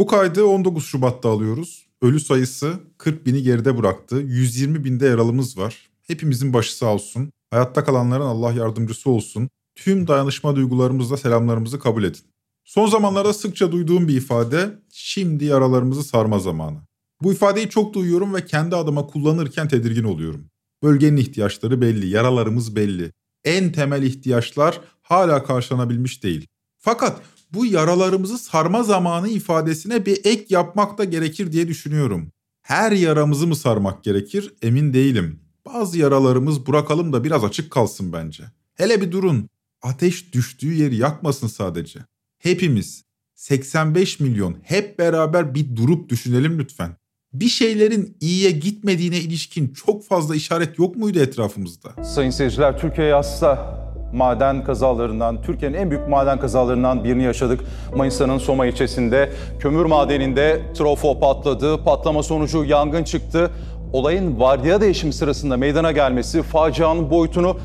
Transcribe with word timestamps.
Bu 0.00 0.06
kaydı 0.06 0.44
19 0.44 0.84
Şubat'ta 0.84 1.28
alıyoruz. 1.28 1.86
Ölü 2.02 2.20
sayısı 2.20 2.80
40 2.98 3.26
bini 3.26 3.42
geride 3.42 3.78
bıraktı. 3.78 4.16
120 4.16 4.84
binde 4.84 5.06
yaralımız 5.06 5.58
var. 5.58 5.90
Hepimizin 6.06 6.52
başı 6.52 6.76
sağ 6.76 6.94
olsun. 6.94 7.32
Hayatta 7.50 7.84
kalanların 7.84 8.24
Allah 8.24 8.52
yardımcısı 8.52 9.10
olsun. 9.10 9.48
Tüm 9.74 10.06
dayanışma 10.06 10.56
duygularımızla 10.56 11.16
selamlarımızı 11.16 11.78
kabul 11.78 12.04
edin. 12.04 12.20
Son 12.64 12.86
zamanlarda 12.86 13.32
sıkça 13.32 13.72
duyduğum 13.72 14.08
bir 14.08 14.16
ifade, 14.16 14.78
şimdi 14.92 15.44
yaralarımızı 15.44 16.04
sarma 16.04 16.38
zamanı. 16.38 16.78
Bu 17.22 17.32
ifadeyi 17.32 17.68
çok 17.68 17.94
duyuyorum 17.94 18.34
ve 18.34 18.46
kendi 18.46 18.76
adıma 18.76 19.06
kullanırken 19.06 19.68
tedirgin 19.68 20.04
oluyorum. 20.04 20.46
Bölgenin 20.82 21.16
ihtiyaçları 21.16 21.80
belli, 21.80 22.06
yaralarımız 22.06 22.76
belli. 22.76 23.12
En 23.44 23.72
temel 23.72 24.02
ihtiyaçlar 24.02 24.80
hala 25.02 25.44
karşılanabilmiş 25.44 26.22
değil. 26.22 26.46
Fakat 26.78 27.22
bu 27.54 27.66
yaralarımızı 27.66 28.38
sarma 28.38 28.82
zamanı 28.82 29.28
ifadesine 29.28 30.06
bir 30.06 30.20
ek 30.24 30.44
yapmak 30.48 30.98
da 30.98 31.04
gerekir 31.04 31.52
diye 31.52 31.68
düşünüyorum. 31.68 32.32
Her 32.62 32.92
yaramızı 32.92 33.46
mı 33.46 33.56
sarmak 33.56 34.04
gerekir 34.04 34.54
emin 34.62 34.94
değilim. 34.94 35.40
Bazı 35.66 35.98
yaralarımız 35.98 36.66
bırakalım 36.66 37.12
da 37.12 37.24
biraz 37.24 37.44
açık 37.44 37.70
kalsın 37.70 38.12
bence. 38.12 38.44
Hele 38.74 39.00
bir 39.00 39.12
durun. 39.12 39.48
Ateş 39.82 40.32
düştüğü 40.32 40.72
yeri 40.72 40.96
yakmasın 40.96 41.46
sadece. 41.46 42.00
Hepimiz 42.38 43.04
85 43.34 44.20
milyon 44.20 44.56
hep 44.62 44.98
beraber 44.98 45.54
bir 45.54 45.76
durup 45.76 46.08
düşünelim 46.08 46.58
lütfen. 46.58 46.96
Bir 47.32 47.48
şeylerin 47.48 48.16
iyiye 48.20 48.50
gitmediğine 48.50 49.18
ilişkin 49.18 49.72
çok 49.72 50.04
fazla 50.04 50.36
işaret 50.36 50.78
yok 50.78 50.96
muydu 50.96 51.18
etrafımızda? 51.18 52.04
Sayın 52.04 52.30
seyirciler 52.30 52.78
Türkiye 52.78 53.12
hasta 53.12 53.80
maden 54.12 54.64
kazalarından, 54.64 55.42
Türkiye'nin 55.42 55.76
en 55.76 55.90
büyük 55.90 56.08
maden 56.08 56.40
kazalarından 56.40 57.04
birini 57.04 57.22
yaşadık. 57.22 57.60
Manisa'nın 57.96 58.38
Soma 58.38 58.66
ilçesinde 58.66 59.30
kömür 59.58 59.84
madeninde 59.84 60.60
trofo 60.74 61.20
patladı. 61.20 61.84
Patlama 61.84 62.22
sonucu 62.22 62.64
yangın 62.64 63.04
çıktı. 63.04 63.50
Olayın 63.92 64.40
vardiya 64.40 64.80
değişimi 64.80 65.12
sırasında 65.12 65.56
meydana 65.56 65.92
gelmesi 65.92 66.42
facianın 66.42 67.10
boyutunu 67.10 67.56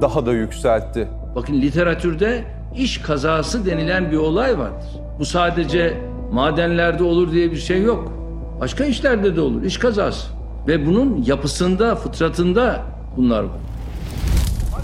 daha 0.00 0.26
da 0.26 0.32
yükseltti. 0.32 1.08
Bakın 1.34 1.60
literatürde 1.60 2.44
iş 2.76 2.98
kazası 2.98 3.66
denilen 3.66 4.10
bir 4.10 4.16
olay 4.16 4.58
vardır. 4.58 4.88
Bu 5.18 5.24
sadece 5.24 6.00
madenlerde 6.32 7.02
olur 7.02 7.32
diye 7.32 7.50
bir 7.50 7.56
şey 7.56 7.82
yok. 7.82 8.12
Başka 8.60 8.84
işlerde 8.84 9.36
de 9.36 9.40
olur. 9.40 9.62
iş 9.62 9.78
kazası. 9.78 10.28
Ve 10.68 10.86
bunun 10.86 11.22
yapısında, 11.26 11.96
fıtratında 11.96 12.80
bunlar 13.16 13.42
var. 13.42 13.58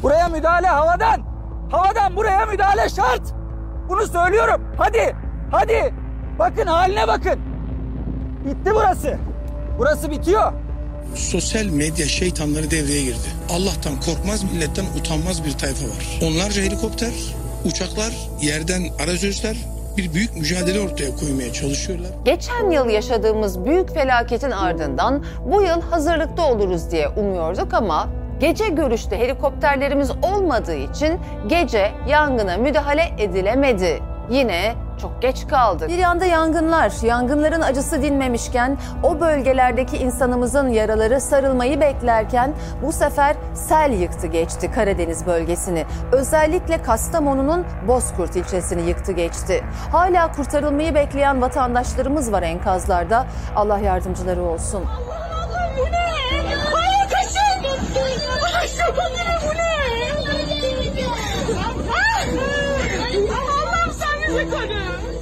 Buraya 0.03 0.29
müdahale 0.29 0.67
havadan. 0.67 1.23
Havadan 1.71 2.17
buraya 2.17 2.47
müdahale 2.47 2.89
şart. 2.89 3.23
Bunu 3.89 4.07
söylüyorum. 4.07 4.61
Hadi. 4.79 5.17
Hadi. 5.51 5.95
Bakın 6.39 6.67
haline 6.67 7.09
bakın. 7.09 7.41
Bitti 8.45 8.71
burası. 8.75 9.19
Burası 9.79 10.11
bitiyor. 10.11 10.53
Sosyal 11.15 11.65
medya 11.65 12.07
şeytanları 12.07 12.71
devreye 12.71 13.03
girdi. 13.03 13.29
Allah'tan 13.51 14.01
korkmaz, 14.07 14.45
milletten 14.45 14.85
utanmaz 15.01 15.45
bir 15.45 15.53
tayfa 15.53 15.85
var. 15.85 16.21
Onlarca 16.23 16.63
helikopter, 16.63 17.13
uçaklar, 17.65 18.13
yerden 18.43 18.83
arazözler 19.05 19.57
bir 19.97 20.15
büyük 20.15 20.37
mücadele 20.37 20.81
ortaya 20.81 21.17
koymaya 21.17 21.53
çalışıyorlar. 21.53 22.11
Geçen 22.25 22.71
yıl 22.71 22.89
yaşadığımız 22.89 23.65
büyük 23.65 23.95
felaketin 23.95 24.51
ardından 24.51 25.25
bu 25.47 25.63
yıl 25.63 25.81
hazırlıkta 25.83 26.53
oluruz 26.53 26.91
diye 26.91 27.09
umuyorduk 27.09 27.75
ama 27.75 28.09
Gece 28.41 28.69
görüşte 28.69 29.19
helikopterlerimiz 29.19 30.11
olmadığı 30.23 30.75
için 30.75 31.21
gece 31.47 31.93
yangına 32.09 32.57
müdahale 32.57 33.11
edilemedi. 33.19 34.03
Yine 34.31 34.75
çok 35.01 35.23
geç 35.23 35.49
kaldık. 35.49 35.89
Bir 35.89 35.99
yanda 35.99 36.25
yangınlar, 36.25 36.93
yangınların 37.03 37.61
acısı 37.61 38.03
dinmemişken 38.03 38.79
o 39.03 39.21
bölgelerdeki 39.21 39.97
insanımızın 39.97 40.69
yaraları 40.69 41.21
sarılmayı 41.21 41.81
beklerken 41.81 42.55
bu 42.83 42.93
sefer 42.93 43.37
sel 43.55 43.93
yıktı 43.93 44.27
geçti 44.27 44.71
Karadeniz 44.75 45.27
bölgesini. 45.27 45.85
Özellikle 46.13 46.83
Kastamonu'nun 46.83 47.65
Bozkurt 47.89 48.37
ilçesini 48.37 48.89
yıktı 48.89 49.13
geçti. 49.13 49.65
Hala 49.93 50.33
kurtarılmayı 50.33 50.95
bekleyen 50.95 51.43
vatandaşlarımız 51.43 52.33
var 52.33 52.43
enkazlarda. 52.43 53.27
Allah 53.57 53.79
yardımcıları 53.79 54.43
olsun. 54.43 54.85
Allah'ım 54.85 55.16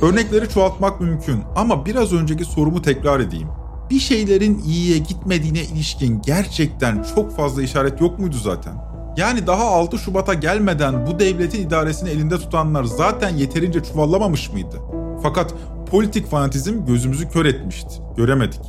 Örnekleri 0.03 0.49
çoğaltmak 0.49 1.01
mümkün 1.01 1.43
ama 1.57 1.87
biraz 1.87 2.13
önceki 2.13 2.45
sorumu 2.45 2.83
tekrar 2.83 3.21
edeyim. 3.21 3.49
Bir 3.91 3.99
şeylerin 3.99 4.63
iyiye 4.67 4.99
gitmediğine 4.99 5.63
ilişkin 5.63 6.23
gerçekten 6.23 7.05
çok 7.15 7.37
fazla 7.37 7.63
işaret 7.63 8.01
yok 8.01 8.19
muydu 8.19 8.37
zaten? 8.43 8.73
Yani 9.17 9.47
daha 9.47 9.65
6 9.65 9.99
Şubat'a 9.99 10.35
gelmeden 10.35 11.07
bu 11.07 11.19
devletin 11.19 11.67
idaresini 11.67 12.11
elinde 12.11 12.39
tutanlar 12.39 12.85
zaten 12.85 13.37
yeterince 13.37 13.83
çuvallamamış 13.83 14.53
mıydı? 14.53 14.81
Fakat 15.23 15.55
politik 15.91 16.31
fanatizm 16.31 16.87
gözümüzü 16.87 17.29
kör 17.29 17.45
etmişti. 17.45 17.95
Göremedik. 18.17 18.61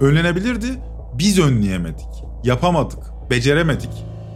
Önlenebilirdi, 0.00 0.66
biz 1.14 1.38
önleyemedik. 1.38 2.08
Yapamadık, 2.44 2.98
beceremedik. 3.30 3.90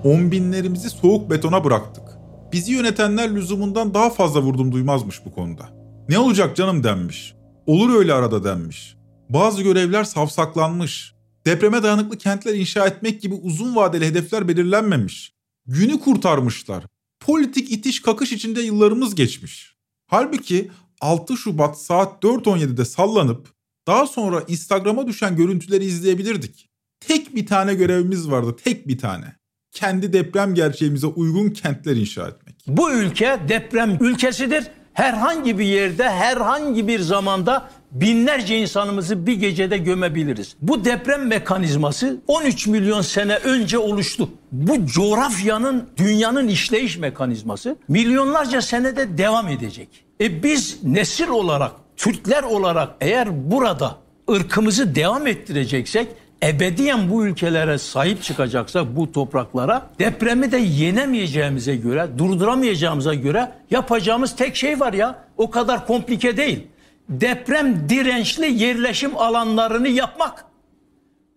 On 0.04 0.30
binlerimizi 0.30 0.90
soğuk 0.90 1.30
betona 1.30 1.64
bıraktık. 1.64 2.04
Bizi 2.52 2.72
yönetenler 2.72 3.34
lüzumundan 3.34 3.94
daha 3.94 4.10
fazla 4.10 4.42
vurdum 4.42 4.72
duymazmış 4.72 5.24
bu 5.24 5.32
konuda. 5.32 5.68
Ne 6.08 6.18
olacak 6.18 6.56
canım 6.56 6.84
denmiş. 6.84 7.34
Olur 7.66 7.94
öyle 7.94 8.14
arada 8.14 8.44
denmiş. 8.44 8.96
Bazı 9.30 9.62
görevler 9.62 10.04
savsaklanmış. 10.04 11.14
Depreme 11.46 11.82
dayanıklı 11.82 12.18
kentler 12.18 12.54
inşa 12.54 12.86
etmek 12.86 13.22
gibi 13.22 13.34
uzun 13.34 13.76
vadeli 13.76 14.06
hedefler 14.06 14.48
belirlenmemiş. 14.48 15.32
Günü 15.66 16.00
kurtarmışlar. 16.00 16.84
Politik 17.20 17.72
itiş 17.72 18.02
kakış 18.02 18.32
içinde 18.32 18.60
yıllarımız 18.60 19.14
geçmiş. 19.14 19.76
Halbuki 20.06 20.70
6 21.00 21.36
Şubat 21.36 21.80
saat 21.80 22.24
4.17'de 22.24 22.84
sallanıp 22.84 23.48
daha 23.86 24.06
sonra 24.06 24.44
Instagram'a 24.48 25.06
düşen 25.06 25.36
görüntüleri 25.36 25.84
izleyebilirdik. 25.84 26.68
Tek 27.00 27.34
bir 27.34 27.46
tane 27.46 27.74
görevimiz 27.74 28.30
vardı, 28.30 28.56
tek 28.64 28.88
bir 28.88 28.98
tane. 28.98 29.37
Kendi 29.72 30.12
deprem 30.12 30.54
gerçeğimize 30.54 31.06
uygun 31.06 31.50
kentler 31.50 31.96
inşa 31.96 32.28
etmek. 32.28 32.56
Bu 32.66 32.92
ülke 32.92 33.38
deprem 33.48 33.98
ülkesidir. 34.00 34.64
Herhangi 34.92 35.58
bir 35.58 35.64
yerde, 35.64 36.10
herhangi 36.10 36.88
bir 36.88 37.00
zamanda 37.00 37.70
binlerce 37.92 38.58
insanımızı 38.58 39.26
bir 39.26 39.32
gecede 39.32 39.78
gömebiliriz. 39.78 40.56
Bu 40.62 40.84
deprem 40.84 41.26
mekanizması 41.26 42.20
13 42.26 42.66
milyon 42.66 43.00
sene 43.00 43.36
önce 43.36 43.78
oluştu. 43.78 44.30
Bu 44.52 44.86
coğrafyanın, 44.86 45.88
dünyanın 45.96 46.48
işleyiş 46.48 46.98
mekanizması 46.98 47.76
milyonlarca 47.88 48.62
senede 48.62 49.18
devam 49.18 49.48
edecek. 49.48 49.88
E 50.20 50.42
biz 50.42 50.78
nesil 50.82 51.28
olarak, 51.28 51.72
Türkler 51.96 52.42
olarak 52.42 52.88
eğer 53.00 53.50
burada 53.50 53.96
ırkımızı 54.30 54.94
devam 54.94 55.26
ettireceksek 55.26 56.08
ebediyen 56.42 57.10
bu 57.10 57.26
ülkelere 57.26 57.78
sahip 57.78 58.22
çıkacaksak 58.22 58.96
bu 58.96 59.12
topraklara 59.12 59.90
depremi 59.98 60.52
de 60.52 60.56
yenemeyeceğimize 60.56 61.76
göre, 61.76 62.08
durduramayacağımıza 62.18 63.14
göre 63.14 63.52
yapacağımız 63.70 64.36
tek 64.36 64.56
şey 64.56 64.80
var 64.80 64.92
ya. 64.92 65.24
O 65.36 65.50
kadar 65.50 65.86
komplike 65.86 66.36
değil. 66.36 66.66
Deprem 67.08 67.88
dirençli 67.88 68.62
yerleşim 68.62 69.16
alanlarını 69.16 69.88
yapmak. 69.88 70.44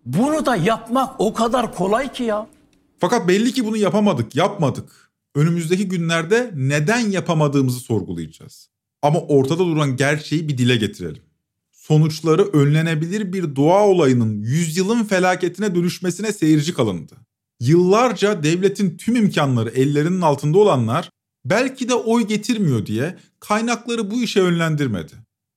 Bunu 0.06 0.46
da 0.46 0.56
yapmak 0.56 1.20
o 1.20 1.34
kadar 1.34 1.74
kolay 1.74 2.12
ki 2.12 2.22
ya. 2.22 2.46
Fakat 2.98 3.28
belli 3.28 3.52
ki 3.52 3.66
bunu 3.66 3.76
yapamadık, 3.76 4.36
yapmadık. 4.36 5.12
Önümüzdeki 5.34 5.88
günlerde 5.88 6.50
neden 6.54 6.98
yapamadığımızı 6.98 7.80
sorgulayacağız. 7.80 8.68
Ama 9.02 9.20
ortada 9.20 9.58
duran 9.58 9.96
gerçeği 9.96 10.48
bir 10.48 10.58
dile 10.58 10.76
getirelim 10.76 11.22
sonuçları 11.82 12.42
önlenebilir 12.42 13.32
bir 13.32 13.56
doğa 13.56 13.86
olayının 13.86 14.42
yüzyılın 14.42 15.04
felaketine 15.04 15.74
dönüşmesine 15.74 16.32
seyirci 16.32 16.74
kalındı. 16.74 17.16
Yıllarca 17.60 18.42
devletin 18.42 18.96
tüm 18.96 19.16
imkanları 19.16 19.70
ellerinin 19.70 20.20
altında 20.20 20.58
olanlar 20.58 21.10
belki 21.44 21.88
de 21.88 21.94
oy 21.94 22.26
getirmiyor 22.26 22.86
diye 22.86 23.18
kaynakları 23.40 24.10
bu 24.10 24.22
işe 24.22 24.40
yönlendirmedi. 24.40 25.12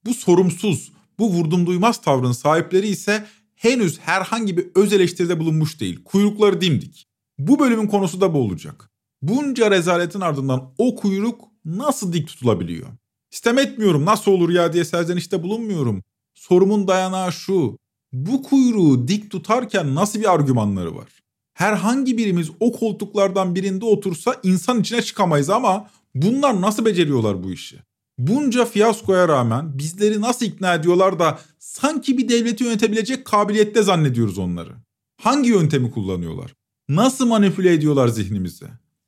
Bu 0.06 0.13
sorumsuz, 0.13 0.92
Bu 1.19 1.30
vurdum 1.30 1.66
duymaz 1.66 2.01
tavrın 2.01 2.31
sahipleri 2.31 2.88
ise 2.88 3.28
henüz 3.56 4.00
herhangi 4.00 4.57
bir 4.57 4.68
öz 4.75 4.94
eleştiride 4.94 5.39
bulunmuş 5.39 5.80
değil. 5.80 6.04
Kuyrukları 6.04 6.62
dimdik. 6.62 7.06
Bu 7.38 7.60
bölümün 7.60 7.88
konusu 7.88 8.21
da 8.21 8.33
bu 8.33 8.38
olacak. 8.38 8.89
Bunca 9.21 9.71
rezaletin 9.71 10.21
ardından 10.21 10.74
o 10.78 10.95
kuyruk 10.95 11.42
nasıl 11.66 12.13
dik 12.13 12.28
tutulabiliyor? 12.28 12.88
İstem 13.31 13.57
etmiyorum 13.57 14.06
nasıl 14.06 14.31
olur 14.31 14.50
ya 14.50 14.74
diye 14.74 14.86
serzenişte 14.86 15.44
bulunmuyorum. 15.44 16.04
Sorumun 16.47 16.88
dayanağı 16.88 17.31
şu. 17.31 17.77
Bu 18.13 18.44
kuyruğu 18.44 19.07
dik 19.07 19.31
tutarken 19.31 19.95
nasıl 19.95 20.19
bir 20.19 20.33
argümanları 20.33 20.95
var? 20.95 21.07
Herhangi 21.53 22.18
birimiz 22.18 22.50
o 22.59 22.71
koltuklardan 22.71 23.56
birinde 23.56 23.86
otursa 23.86 24.36
insan 24.44 24.81
içine 24.81 25.01
çıkamayız 25.01 25.50
ama 25.50 25.89
bunlar 26.15 26.62
nasıl 26.62 26.86
beceriyorlar 26.86 27.44
bu 27.44 27.51
işi? 27.51 27.80
Bunca 28.18 28.65
fiyaskoya 28.65 29.27
rağmen 29.27 29.77
bizleri 29.77 30.21
nasıl 30.21 30.45
ikna 30.45 30.74
ediyorlar 30.74 31.19
da 31.19 31.39
sanki 31.59 32.18
bir 32.18 32.30
devleti 32.30 32.63
yönetebilecek 32.63 33.25
kabiliyette 33.25 33.83
zannediyoruz 33.83 34.38
onları? 34.38 34.74
Hangi 35.21 35.50
yöntemi 35.50 35.92
kullanıyorlar? 35.92 36.53
Nasıl 36.89 37.27
manipüle 37.27 37.74
ediyorlar 37.74 38.07
zihnimizi? 38.07 38.65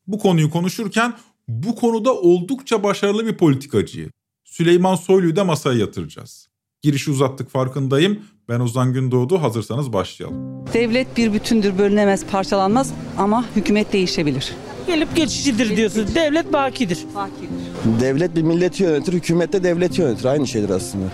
Bu 0.07 0.19
konuyu 0.19 0.49
konuşurken 0.49 1.13
bu 1.47 1.75
konuda 1.75 2.13
oldukça 2.13 2.83
başarılı 2.83 3.25
bir 3.25 3.37
politikacıyı 3.37 4.09
Süleyman 4.43 4.95
Soylu'yu 4.95 5.35
da 5.35 5.43
masaya 5.43 5.79
yatıracağız. 5.79 6.46
Girişi 6.87 7.11
uzattık 7.11 7.49
farkındayım. 7.49 8.19
Ben 8.49 8.59
Ozan 8.59 8.93
Gündoğdu. 8.93 9.41
Hazırsanız 9.41 9.93
başlayalım. 9.93 10.65
Devlet 10.73 11.17
bir 11.17 11.33
bütündür, 11.33 11.77
bölünemez, 11.77 12.25
parçalanmaz 12.25 12.93
ama 13.17 13.45
hükümet 13.55 13.93
değişebilir. 13.93 14.53
Gelip 14.87 15.15
geçicidir 15.15 15.77
diyorsunuz. 15.77 16.15
Devlet 16.15 16.53
bakidir. 16.53 16.99
Bakidir. 17.15 18.01
Devlet 18.01 18.35
bir 18.35 18.41
milleti 18.41 18.83
yönetir, 18.83 19.13
hükümet 19.13 19.53
de 19.53 19.63
devleti 19.63 20.01
yönetir. 20.01 20.25
Aynı 20.25 20.47
şeydir 20.47 20.69
aslında. 20.69 21.05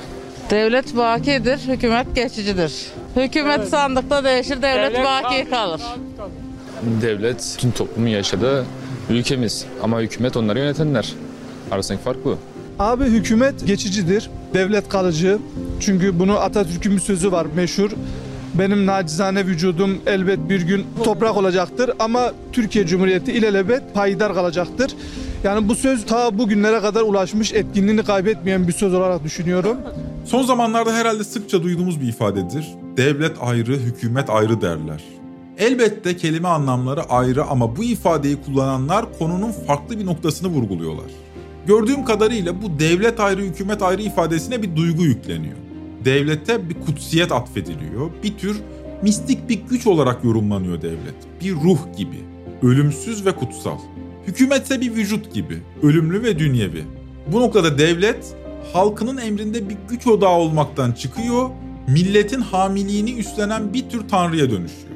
Devlet 0.49 0.97
bakidir, 0.97 1.57
hükümet 1.67 2.15
geçicidir. 2.15 2.73
Hükümet 3.15 3.59
evet. 3.59 3.69
sandıkta 3.69 4.23
değişir, 4.23 4.61
devlet, 4.61 4.93
devlet 4.93 5.05
baki 5.05 5.49
kalır. 5.49 5.81
Devlet 7.01 7.55
tüm 7.59 7.71
toplumun 7.71 8.09
yaşadığı 8.09 8.65
ülkemiz 9.09 9.65
ama 9.83 10.01
hükümet 10.01 10.37
onları 10.37 10.59
yönetenler. 10.59 11.13
Arasındaki 11.71 12.03
fark 12.03 12.25
bu. 12.25 12.37
Abi 12.79 13.05
hükümet 13.05 13.67
geçicidir, 13.67 14.29
devlet 14.53 14.89
kalıcı. 14.89 15.37
Çünkü 15.79 16.19
bunu 16.19 16.37
Atatürk'ün 16.37 16.95
bir 16.95 16.99
sözü 17.01 17.31
var 17.31 17.47
meşhur. 17.55 17.91
Benim 18.53 18.85
nacizane 18.85 19.45
vücudum 19.45 19.97
elbet 20.05 20.49
bir 20.49 20.61
gün 20.61 20.85
toprak 21.03 21.37
olacaktır 21.37 21.91
ama 21.99 22.31
Türkiye 22.51 22.87
Cumhuriyeti 22.87 23.31
ilelebet 23.31 23.93
payidar 23.93 24.33
kalacaktır. 24.33 24.95
Yani 25.43 25.69
bu 25.69 25.75
söz 25.75 26.05
ta 26.05 26.37
bugünlere 26.37 26.79
kadar 26.79 27.01
ulaşmış, 27.01 27.53
etkinliğini 27.53 28.03
kaybetmeyen 28.03 28.67
bir 28.67 28.73
söz 28.73 28.93
olarak 28.93 29.23
düşünüyorum. 29.23 29.77
Son 30.25 30.43
zamanlarda 30.43 30.93
herhalde 30.93 31.23
sıkça 31.23 31.63
duyduğumuz 31.63 32.01
bir 32.01 32.07
ifadedir. 32.07 32.67
Devlet 32.97 33.37
ayrı, 33.41 33.77
hükümet 33.77 34.29
ayrı 34.29 34.61
derler. 34.61 35.03
Elbette 35.57 36.17
kelime 36.17 36.47
anlamları 36.47 37.03
ayrı 37.03 37.43
ama 37.43 37.75
bu 37.75 37.83
ifadeyi 37.83 38.37
kullananlar 38.45 39.05
konunun 39.19 39.51
farklı 39.51 39.99
bir 39.99 40.05
noktasını 40.05 40.47
vurguluyorlar. 40.47 41.11
Gördüğüm 41.67 42.05
kadarıyla 42.05 42.61
bu 42.61 42.79
devlet 42.79 43.19
ayrı 43.19 43.41
hükümet 43.41 43.81
ayrı 43.81 44.01
ifadesine 44.01 44.61
bir 44.61 44.75
duygu 44.75 45.03
yükleniyor. 45.03 45.57
Devlete 46.05 46.69
bir 46.69 46.75
kutsiyet 46.85 47.31
atfediliyor. 47.31 48.09
Bir 48.23 48.37
tür 48.37 48.61
mistik 49.01 49.49
bir 49.49 49.59
güç 49.69 49.87
olarak 49.87 50.23
yorumlanıyor 50.23 50.81
devlet. 50.81 51.15
Bir 51.41 51.55
ruh 51.55 51.79
gibi. 51.97 52.19
Ölümsüz 52.61 53.25
ve 53.25 53.31
kutsal. 53.31 53.77
Hükümetse 54.27 54.81
bir 54.81 54.95
vücut 54.95 55.33
gibi. 55.33 55.57
Ölümlü 55.83 56.23
ve 56.23 56.39
dünyevi. 56.39 56.83
Bu 57.27 57.41
noktada 57.41 57.77
devlet 57.77 58.35
halkının 58.73 59.17
emrinde 59.17 59.69
bir 59.69 59.77
güç 59.89 60.07
odağı 60.07 60.37
olmaktan 60.37 60.91
çıkıyor, 60.91 61.49
milletin 61.87 62.41
hamiliğini 62.41 63.13
üstlenen 63.13 63.73
bir 63.73 63.89
tür 63.89 64.07
tanrıya 64.07 64.51
dönüşüyor. 64.51 64.93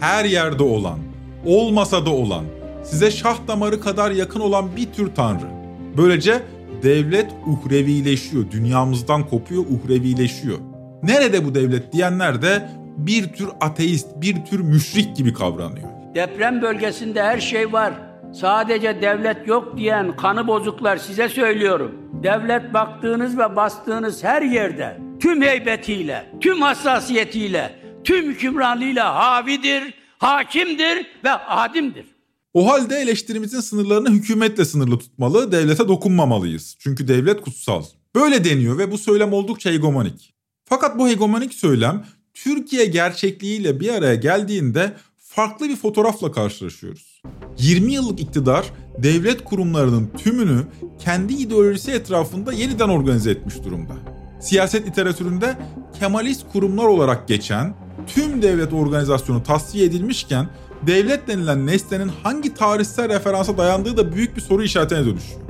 Her 0.00 0.24
yerde 0.24 0.62
olan, 0.62 0.98
olmasa 1.46 2.06
da 2.06 2.10
olan, 2.10 2.44
size 2.84 3.10
şah 3.10 3.36
damarı 3.48 3.80
kadar 3.80 4.10
yakın 4.10 4.40
olan 4.40 4.76
bir 4.76 4.92
tür 4.92 5.14
tanrı. 5.14 5.59
Böylece 5.96 6.42
devlet 6.82 7.26
uhrevileşiyor, 7.46 8.50
dünyamızdan 8.50 9.28
kopuyor, 9.28 9.64
uhrevileşiyor. 9.66 10.58
Nerede 11.02 11.44
bu 11.44 11.54
devlet 11.54 11.92
diyenler 11.92 12.42
de 12.42 12.68
bir 12.96 13.32
tür 13.32 13.48
ateist, 13.60 14.08
bir 14.16 14.44
tür 14.44 14.60
müşrik 14.60 15.16
gibi 15.16 15.34
kavranıyor. 15.34 15.88
Deprem 16.14 16.62
bölgesinde 16.62 17.22
her 17.22 17.40
şey 17.40 17.72
var. 17.72 17.92
Sadece 18.34 19.02
devlet 19.02 19.48
yok 19.48 19.76
diyen 19.76 20.16
kanı 20.16 20.46
bozuklar 20.46 20.96
size 20.96 21.28
söylüyorum. 21.28 21.92
Devlet 22.22 22.74
baktığınız 22.74 23.38
ve 23.38 23.56
bastığınız 23.56 24.24
her 24.24 24.42
yerde 24.42 24.98
tüm 25.20 25.42
heybetiyle, 25.42 26.26
tüm 26.40 26.62
hassasiyetiyle, 26.62 27.70
tüm 28.04 28.30
hükümranlığıyla 28.30 29.14
havidir, 29.14 29.94
hakimdir 30.18 31.06
ve 31.24 31.30
adimdir. 31.30 32.06
O 32.54 32.70
halde 32.72 32.96
eleştirimizin 32.96 33.60
sınırlarını 33.60 34.10
hükümetle 34.10 34.64
sınırlı 34.64 34.98
tutmalı, 34.98 35.52
devlete 35.52 35.88
dokunmamalıyız. 35.88 36.76
Çünkü 36.78 37.08
devlet 37.08 37.40
kutsal. 37.40 37.84
Böyle 38.14 38.44
deniyor 38.44 38.78
ve 38.78 38.90
bu 38.90 38.98
söylem 38.98 39.32
oldukça 39.32 39.70
hegemonik. 39.70 40.34
Fakat 40.64 40.98
bu 40.98 41.08
hegemonik 41.08 41.54
söylem 41.54 42.06
Türkiye 42.34 42.84
gerçekliğiyle 42.84 43.80
bir 43.80 43.88
araya 43.88 44.14
geldiğinde 44.14 44.92
farklı 45.18 45.68
bir 45.68 45.76
fotoğrafla 45.76 46.32
karşılaşıyoruz. 46.32 47.22
20 47.58 47.92
yıllık 47.92 48.20
iktidar 48.20 48.66
devlet 48.98 49.44
kurumlarının 49.44 50.10
tümünü 50.18 50.66
kendi 50.98 51.34
ideolojisi 51.34 51.90
etrafında 51.90 52.52
yeniden 52.52 52.88
organize 52.88 53.30
etmiş 53.30 53.64
durumda. 53.64 53.92
Siyaset 54.40 54.86
literatüründe 54.86 55.56
Kemalist 55.98 56.52
kurumlar 56.52 56.84
olarak 56.84 57.28
geçen 57.28 57.74
tüm 58.06 58.42
devlet 58.42 58.72
organizasyonu 58.72 59.42
tasfiye 59.42 59.84
edilmişken 59.84 60.48
devlet 60.86 61.28
denilen 61.28 61.66
nesnenin 61.66 62.10
hangi 62.22 62.54
tarihsel 62.54 63.08
referansa 63.08 63.58
dayandığı 63.58 63.96
da 63.96 64.12
büyük 64.12 64.36
bir 64.36 64.40
soru 64.40 64.62
işaretine 64.62 64.98
dönüşüyor. 64.98 65.40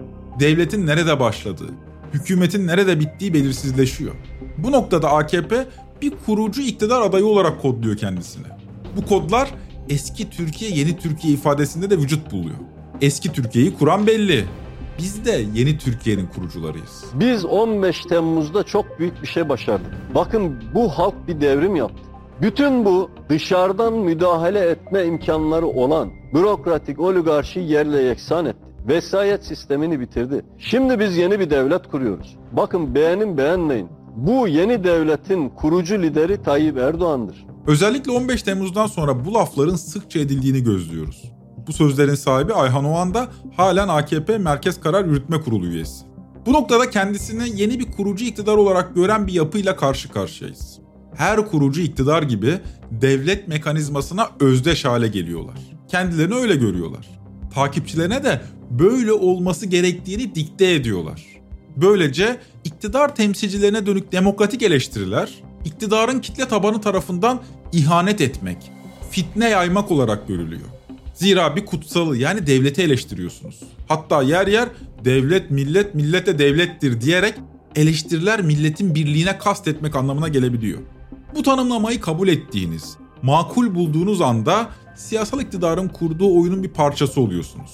Devletin 0.40 0.86
nerede 0.86 1.20
başladığı, 1.20 1.70
hükümetin 2.12 2.66
nerede 2.66 3.00
bittiği 3.00 3.34
belirsizleşiyor. 3.34 4.14
Bu 4.58 4.72
noktada 4.72 5.10
AKP 5.10 5.66
bir 6.02 6.12
kurucu 6.26 6.62
iktidar 6.62 7.02
adayı 7.02 7.26
olarak 7.26 7.62
kodluyor 7.62 7.96
kendisini. 7.96 8.46
Bu 8.96 9.06
kodlar 9.06 9.50
eski 9.88 10.30
Türkiye 10.30 10.70
yeni 10.70 10.98
Türkiye 10.98 11.34
ifadesinde 11.34 11.90
de 11.90 11.98
vücut 11.98 12.32
buluyor. 12.32 12.56
Eski 13.00 13.32
Türkiye'yi 13.32 13.74
kuran 13.78 14.06
belli. 14.06 14.44
Biz 14.98 15.24
de 15.24 15.44
yeni 15.54 15.78
Türkiye'nin 15.78 16.26
kurucularıyız. 16.26 17.04
Biz 17.14 17.44
15 17.44 18.04
Temmuz'da 18.04 18.62
çok 18.62 18.98
büyük 18.98 19.22
bir 19.22 19.26
şey 19.26 19.49
başardık. 19.49 19.92
Bakın 20.14 20.56
bu 20.75 20.88
halk 20.88 21.14
bir 21.28 21.40
devrim 21.40 21.76
yaptı. 21.76 22.02
Bütün 22.42 22.84
bu 22.84 23.10
dışarıdan 23.30 23.92
müdahale 23.92 24.58
etme 24.58 25.04
imkanları 25.04 25.66
olan 25.66 26.10
bürokratik 26.34 27.00
oligarşi 27.00 27.60
yerle 27.60 28.02
yeksan 28.02 28.46
etti. 28.46 28.58
Vesayet 28.88 29.44
sistemini 29.44 30.00
bitirdi. 30.00 30.44
Şimdi 30.58 31.00
biz 31.00 31.16
yeni 31.16 31.40
bir 31.40 31.50
devlet 31.50 31.88
kuruyoruz. 31.88 32.37
Bakın 32.52 32.94
beğenin 32.94 33.38
beğenmeyin. 33.38 33.88
Bu 34.16 34.49
yeni 34.49 34.84
devletin 34.84 35.49
kurucu 35.49 36.02
lideri 36.02 36.42
Tayyip 36.42 36.78
Erdoğan'dır. 36.78 37.46
Özellikle 37.66 38.12
15 38.12 38.42
Temmuz'dan 38.42 38.87
sonra 38.87 39.25
bu 39.25 39.34
lafların 39.34 39.76
sıkça 39.76 40.18
edildiğini 40.18 40.62
gözlüyoruz. 40.62 41.32
Bu 41.66 41.72
sözlerin 41.72 42.14
sahibi 42.14 42.54
Ayhan 42.54 42.84
Oğan 42.84 43.14
da 43.14 43.28
halen 43.56 43.88
AKP 43.88 44.38
Merkez 44.38 44.80
Karar 44.80 45.04
Yürütme 45.04 45.40
Kurulu 45.40 45.66
üyesi. 45.66 46.04
Bu 46.46 46.52
noktada 46.52 46.90
kendisini 46.90 47.60
yeni 47.60 47.78
bir 47.78 47.92
kurucu 47.92 48.25
iktidar 48.25 48.56
olarak 48.56 48.94
gören 48.94 49.26
bir 49.26 49.32
yapıyla 49.32 49.76
karşı 49.76 50.12
karşıyayız 50.12 50.80
her 51.14 51.47
kurucu 51.47 51.81
iktidar 51.81 52.23
gibi 52.23 52.59
devlet 52.90 53.49
mekanizmasına 53.49 54.31
özdeş 54.40 54.85
hale 54.85 55.09
geliyorlar. 55.09 55.57
Kendilerini 55.88 56.35
öyle 56.35 56.57
görüyorlar. 56.57 57.07
Takipçilerine 57.55 58.25
de 58.25 58.40
böyle 58.71 59.12
olması 59.12 59.67
gerektiğini 59.67 60.35
dikte 60.35 60.73
ediyorlar. 60.75 61.26
Böylece 61.76 62.37
iktidar 62.64 63.17
temsilcilerine 63.17 63.87
dönük 63.87 64.12
demokratik 64.12 64.62
eleştiriler, 64.62 65.35
iktidarın 65.64 66.21
kitle 66.21 66.49
tabanı 66.49 66.81
tarafından 66.81 67.40
ihanet 67.73 68.21
etmek, 68.21 68.73
fitne 69.11 69.49
yaymak 69.49 69.90
olarak 69.90 70.29
görülüyor. 70.29 70.69
Zira 71.14 71.57
bir 71.57 71.67
kutsalı 71.67 72.17
yani 72.17 72.47
devleti 72.47 72.83
eleştiriyorsunuz. 72.83 73.61
Hatta 73.88 74.23
yer 74.23 74.47
yer 74.47 74.69
devlet 75.05 75.50
millet 75.50 75.95
millete 75.95 76.38
devlettir 76.38 77.00
diyerek 77.00 77.35
eleştiriler 77.76 78.43
milletin 78.43 78.95
birliğine 78.95 79.38
kastetmek 79.38 79.97
anlamına 79.97 80.29
gelebiliyor. 80.29 80.79
Bu 81.34 81.42
tanımlamayı 81.42 82.00
kabul 82.00 82.28
ettiğiniz, 82.28 82.96
makul 83.22 83.75
bulduğunuz 83.75 84.20
anda 84.20 84.70
siyasal 84.96 85.40
iktidarın 85.40 85.88
kurduğu 85.88 86.40
oyunun 86.40 86.62
bir 86.62 86.68
parçası 86.68 87.20
oluyorsunuz. 87.20 87.70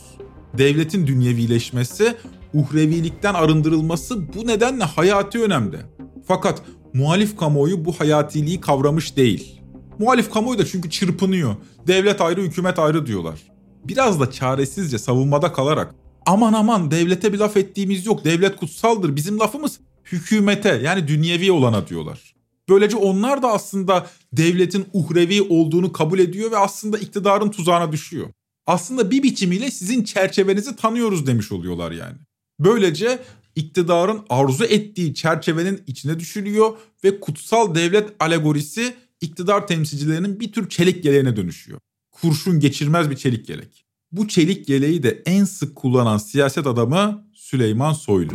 Devletin 0.59 1.07
dünyevileşmesi, 1.07 2.15
uhrevilikten 2.55 3.35
arındırılması 3.35 4.35
bu 4.35 4.47
nedenle 4.47 4.85
hayati 4.85 5.43
önemde. 5.43 5.79
Fakat 6.27 6.63
muhalif 6.95 7.37
kamuoyu 7.37 7.85
bu 7.85 7.93
hayatiliği 7.93 8.61
kavramış 8.61 9.17
değil. 9.17 9.63
Muhalif 9.99 10.31
kamuoyu 10.31 10.59
da 10.59 10.67
çünkü 10.67 10.91
çırpınıyor. 10.91 11.57
Devlet 11.87 12.21
ayrı, 12.21 12.43
hükümet 12.43 12.79
ayrı 12.79 13.07
diyorlar. 13.07 13.43
Biraz 13.85 14.21
da 14.21 14.31
çaresizce 14.31 14.99
savunmada 14.99 15.53
kalarak 15.53 15.95
aman 16.27 16.53
aman 16.53 16.91
devlete 16.91 17.33
bir 17.33 17.39
laf 17.39 17.57
ettiğimiz 17.57 18.07
yok, 18.07 18.25
devlet 18.25 18.57
kutsaldır, 18.57 19.17
bizim 19.17 19.39
lafımız 19.39 19.81
hükümete 20.05 20.81
yani 20.85 21.09
dünyevi 21.09 21.53
olana 21.53 21.89
diyorlar. 21.89 22.36
Böylece 22.69 22.97
onlar 22.97 23.43
da 23.43 23.53
aslında 23.53 24.07
devletin 24.33 24.87
uhrevi 24.93 25.43
olduğunu 25.43 25.93
kabul 25.93 26.19
ediyor 26.19 26.51
ve 26.51 26.59
aslında 26.59 26.99
iktidarın 26.99 27.51
tuzağına 27.51 27.93
düşüyor. 27.93 28.29
Aslında 28.67 29.11
bir 29.11 29.23
biçimiyle 29.23 29.71
sizin 29.71 30.05
çerçevenizi 30.05 30.77
tanıyoruz 30.77 31.27
demiş 31.27 31.53
oluyorlar 31.53 31.93
yani. 31.93 32.17
Böylece 32.61 33.19
iktidarın 33.57 34.21
arzu 34.29 34.65
ettiği 34.65 35.15
çerçevenin 35.15 35.83
içine 35.87 36.21
düşülüyor 36.21 36.77
ve 37.05 37.21
kutsal 37.21 37.75
devlet 37.75 38.11
alegorisi 38.21 38.95
iktidar 39.21 39.67
temsilcilerinin 39.67 40.41
bir 40.41 40.53
tür 40.53 40.69
çelik 40.69 41.05
yeleğine 41.05 41.37
dönüşüyor. 41.37 41.79
Kurşun 42.13 42.61
geçirmez 42.61 43.11
bir 43.11 43.17
çelik 43.17 43.49
yelek. 43.49 43.85
Bu 44.13 44.29
çelik 44.29 44.69
yeleği 44.69 45.03
de 45.03 45.23
en 45.27 45.45
sık 45.45 45.77
kullanan 45.77 46.19
siyaset 46.19 46.67
adamı 46.67 47.25
Süleyman 47.35 47.93
Soylu. 47.93 48.33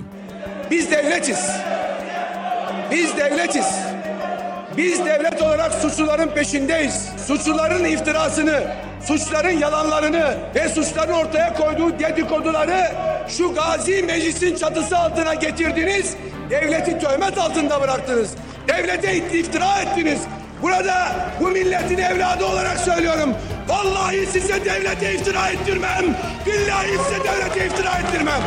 Biz 0.72 0.92
devletiz. 0.92 1.40
Biz 2.92 3.18
devletiz. 3.18 3.66
Biz 4.78 5.06
devlet 5.06 5.42
olarak 5.42 5.74
suçluların 5.74 6.28
peşindeyiz. 6.28 7.10
Suçluların 7.28 7.84
iftirasını, 7.84 8.64
suçların 9.04 9.60
yalanlarını 9.60 10.34
ve 10.56 10.70
suçların 10.70 11.14
ortaya 11.14 11.54
koyduğu 11.54 12.00
dedikoduları 12.00 12.92
şu 13.28 13.54
gazi 13.54 14.04
meclisin 14.04 14.56
çatısı 14.56 14.98
altına 14.98 15.34
getirdiniz. 15.34 16.16
Devleti 16.50 17.00
töhmet 17.00 17.38
altında 17.38 17.82
bıraktınız. 17.82 18.32
Devlete 18.68 19.16
iftira 19.16 19.82
ettiniz. 19.82 20.20
Burada 20.62 21.12
bu 21.40 21.48
milletin 21.48 21.98
evladı 21.98 22.46
olarak 22.46 22.78
söylüyorum. 22.78 23.36
Vallahi 23.68 24.26
size 24.26 24.66
devlete 24.66 25.14
iftira 25.14 25.50
ettirmem. 25.50 26.06
Billahi 26.46 26.88
size 26.88 27.24
devlete 27.24 27.66
iftira 27.66 27.92
ettirmem. 27.92 28.42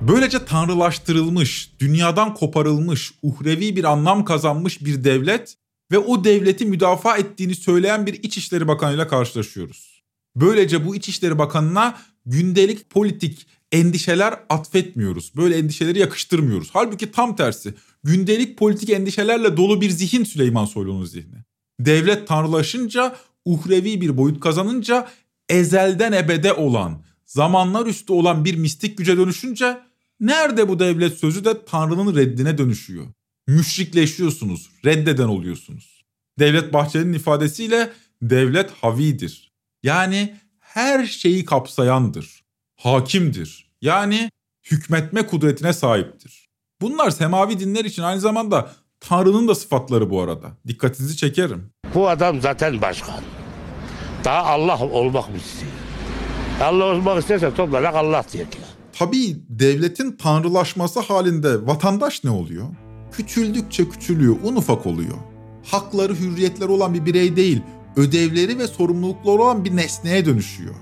Böylece 0.00 0.44
tanrılaştırılmış, 0.44 1.72
dünyadan 1.80 2.34
koparılmış, 2.34 3.12
uhrevi 3.22 3.76
bir 3.76 3.84
anlam 3.84 4.24
kazanmış 4.24 4.84
bir 4.84 5.04
devlet 5.04 5.56
ve 5.92 5.98
o 5.98 6.24
devleti 6.24 6.66
müdafaa 6.66 7.16
ettiğini 7.16 7.54
söyleyen 7.54 8.06
bir 8.06 8.14
İçişleri 8.14 8.68
Bakanı 8.68 8.94
ile 8.94 9.06
karşılaşıyoruz. 9.06 10.02
Böylece 10.36 10.86
bu 10.86 10.96
İçişleri 10.96 11.38
Bakanı'na 11.38 11.98
gündelik 12.26 12.90
politik 12.90 13.46
endişeler 13.72 14.34
atfetmiyoruz. 14.48 15.32
Böyle 15.36 15.58
endişeleri 15.58 15.98
yakıştırmıyoruz. 15.98 16.68
Halbuki 16.72 17.12
tam 17.12 17.36
tersi. 17.36 17.74
Gündelik 18.04 18.58
politik 18.58 18.90
endişelerle 18.90 19.56
dolu 19.56 19.80
bir 19.80 19.90
zihin 19.90 20.24
Süleyman 20.24 20.64
Soylu'nun 20.64 21.04
zihni. 21.04 21.36
Devlet 21.80 22.28
tanrılaşınca, 22.28 23.16
uhrevi 23.44 24.00
bir 24.00 24.16
boyut 24.16 24.40
kazanınca 24.40 25.08
ezelden 25.48 26.12
ebede 26.12 26.52
olan, 26.52 27.02
zamanlar 27.26 27.86
üstü 27.86 28.12
olan 28.12 28.44
bir 28.44 28.54
mistik 28.54 28.98
güce 28.98 29.16
dönüşünce 29.16 29.89
nerede 30.20 30.68
bu 30.68 30.78
devlet 30.78 31.18
sözü 31.18 31.44
de 31.44 31.64
Tanrı'nın 31.64 32.16
reddine 32.16 32.58
dönüşüyor. 32.58 33.06
Müşrikleşiyorsunuz, 33.46 34.70
reddeden 34.84 35.28
oluyorsunuz. 35.28 36.04
Devlet 36.38 36.72
Bahçeli'nin 36.72 37.12
ifadesiyle 37.12 37.92
devlet 38.22 38.70
havidir. 38.70 39.52
Yani 39.82 40.36
her 40.60 41.06
şeyi 41.06 41.44
kapsayandır. 41.44 42.44
Hakimdir. 42.76 43.70
Yani 43.82 44.30
hükmetme 44.70 45.26
kudretine 45.26 45.72
sahiptir. 45.72 46.48
Bunlar 46.80 47.10
semavi 47.10 47.60
dinler 47.60 47.84
için 47.84 48.02
aynı 48.02 48.20
zamanda 48.20 48.70
Tanrı'nın 49.00 49.48
da 49.48 49.54
sıfatları 49.54 50.10
bu 50.10 50.20
arada. 50.22 50.52
Dikkatinizi 50.66 51.16
çekerim. 51.16 51.70
Bu 51.94 52.08
adam 52.08 52.40
zaten 52.40 52.82
başkan. 52.82 53.20
Daha 54.24 54.42
Allah 54.42 54.80
olmak 54.82 55.30
mı 55.30 55.36
istiyor? 55.36 55.72
Allah 56.60 56.84
olmak 56.84 57.18
isterse 57.18 57.54
toplanak 57.54 57.94
Allah 57.94 58.24
diye. 58.32 58.46
Tabii 59.00 59.36
devletin 59.48 60.12
tanrılaşması 60.12 61.00
halinde 61.00 61.66
vatandaş 61.66 62.24
ne 62.24 62.30
oluyor? 62.30 62.66
Küçüldükçe 63.12 63.88
küçülüyor, 63.88 64.36
un 64.44 64.56
ufak 64.56 64.86
oluyor. 64.86 65.16
Hakları, 65.64 66.14
hürriyetleri 66.14 66.68
olan 66.68 66.94
bir 66.94 67.06
birey 67.06 67.36
değil, 67.36 67.62
ödevleri 67.96 68.58
ve 68.58 68.66
sorumlulukları 68.66 69.42
olan 69.42 69.64
bir 69.64 69.76
nesneye 69.76 70.26
dönüşüyor. 70.26 70.74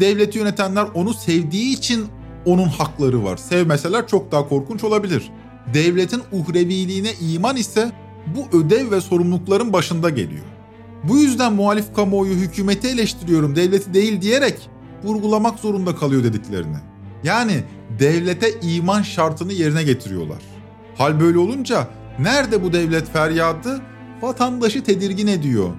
Devleti 0.00 0.38
yönetenler 0.38 0.86
onu 0.94 1.14
sevdiği 1.14 1.76
için 1.76 2.06
onun 2.46 2.68
hakları 2.68 3.24
var. 3.24 3.36
Sevmeseler 3.36 4.06
çok 4.06 4.32
daha 4.32 4.48
korkunç 4.48 4.84
olabilir. 4.84 5.30
Devletin 5.74 6.22
uhreviliğine 6.32 7.10
iman 7.20 7.56
ise 7.56 7.92
bu 8.36 8.58
ödev 8.58 8.90
ve 8.90 9.00
sorumlulukların 9.00 9.72
başında 9.72 10.10
geliyor. 10.10 10.46
Bu 11.04 11.18
yüzden 11.18 11.52
muhalif 11.52 11.94
kamuoyu 11.94 12.34
hükümeti 12.34 12.88
eleştiriyorum, 12.88 13.56
devleti 13.56 13.94
değil 13.94 14.22
diyerek 14.22 14.70
vurgulamak 15.04 15.58
zorunda 15.58 15.96
kalıyor 15.96 16.24
dediklerini. 16.24 16.89
Yani 17.24 17.64
devlete 17.98 18.60
iman 18.60 19.02
şartını 19.02 19.52
yerine 19.52 19.82
getiriyorlar. 19.82 20.42
Hal 20.98 21.20
böyle 21.20 21.38
olunca 21.38 21.88
nerede 22.18 22.62
bu 22.62 22.72
devlet 22.72 23.12
feryadı? 23.12 23.80
Vatandaşı 24.22 24.84
tedirgin 24.84 25.26
ediyor. 25.26 25.70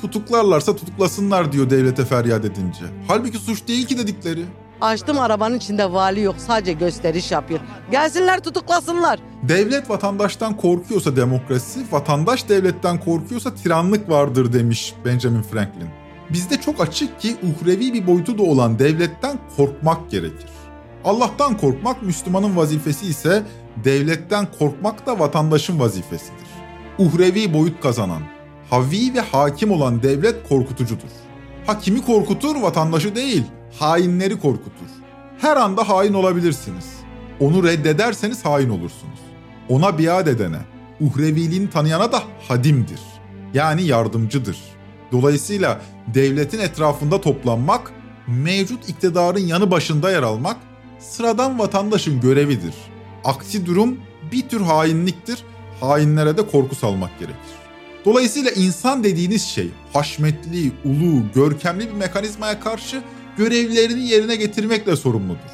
Tutuklarlarsa 0.00 0.76
tutuklasınlar 0.76 1.52
diyor 1.52 1.70
devlete 1.70 2.04
feryat 2.04 2.44
edince. 2.44 2.84
Halbuki 3.08 3.38
suç 3.38 3.68
değil 3.68 3.86
ki 3.86 3.98
dedikleri. 3.98 4.44
Açtım 4.80 5.18
arabanın 5.18 5.56
içinde 5.56 5.92
vali 5.92 6.20
yok 6.20 6.34
sadece 6.38 6.72
gösteriş 6.72 7.32
yapıyor. 7.32 7.60
Gelsinler 7.90 8.40
tutuklasınlar. 8.40 9.18
Devlet 9.42 9.90
vatandaştan 9.90 10.56
korkuyorsa 10.56 11.16
demokrasi, 11.16 11.80
vatandaş 11.92 12.48
devletten 12.48 13.00
korkuyorsa 13.00 13.54
tiranlık 13.54 14.10
vardır 14.10 14.52
demiş 14.52 14.94
Benjamin 15.04 15.42
Franklin. 15.42 15.88
Bizde 16.30 16.60
çok 16.60 16.80
açık 16.80 17.20
ki 17.20 17.36
uhrevi 17.42 17.92
bir 17.92 18.06
boyutu 18.06 18.38
da 18.38 18.42
olan 18.42 18.78
devletten 18.78 19.38
korkmak 19.56 20.10
gerekir. 20.10 20.46
Allah'tan 21.04 21.56
korkmak 21.56 22.02
Müslümanın 22.02 22.56
vazifesi 22.56 23.06
ise 23.06 23.42
devletten 23.84 24.48
korkmak 24.58 25.06
da 25.06 25.18
vatandaşın 25.18 25.80
vazifesidir. 25.80 26.48
Uhrevi 26.98 27.54
boyut 27.54 27.80
kazanan, 27.80 28.22
havi 28.70 29.14
ve 29.14 29.20
hakim 29.20 29.70
olan 29.70 30.02
devlet 30.02 30.48
korkutucudur. 30.48 31.08
Hakimi 31.66 32.04
korkutur, 32.04 32.56
vatandaşı 32.56 33.14
değil, 33.14 33.44
hainleri 33.78 34.40
korkutur. 34.40 34.88
Her 35.40 35.56
anda 35.56 35.88
hain 35.88 36.14
olabilirsiniz. 36.14 36.86
Onu 37.40 37.64
reddederseniz 37.64 38.44
hain 38.44 38.68
olursunuz. 38.68 39.20
Ona 39.68 39.98
biat 39.98 40.28
edene, 40.28 40.58
uhreviliğini 41.00 41.70
tanıyana 41.70 42.12
da 42.12 42.22
hadimdir. 42.48 43.00
Yani 43.54 43.82
yardımcıdır. 43.82 44.58
Dolayısıyla 45.12 45.80
devletin 46.14 46.58
etrafında 46.58 47.20
toplanmak, 47.20 47.92
mevcut 48.26 48.88
iktidarın 48.88 49.40
yanı 49.40 49.70
başında 49.70 50.10
yer 50.10 50.22
almak 50.22 50.56
sıradan 50.98 51.58
vatandaşın 51.58 52.20
görevidir. 52.20 52.74
Aksi 53.24 53.66
durum 53.66 53.98
bir 54.32 54.48
tür 54.48 54.60
hainliktir. 54.60 55.44
Hainlere 55.80 56.36
de 56.36 56.46
korku 56.46 56.74
salmak 56.74 57.18
gerekir. 57.18 57.58
Dolayısıyla 58.04 58.50
insan 58.50 59.04
dediğiniz 59.04 59.42
şey 59.42 59.70
haşmetli, 59.92 60.72
ulu, 60.84 61.22
görkemli 61.34 61.88
bir 61.88 61.94
mekanizmaya 61.94 62.60
karşı 62.60 63.02
görevlerini 63.36 64.08
yerine 64.08 64.36
getirmekle 64.36 64.96
sorumludur. 64.96 65.50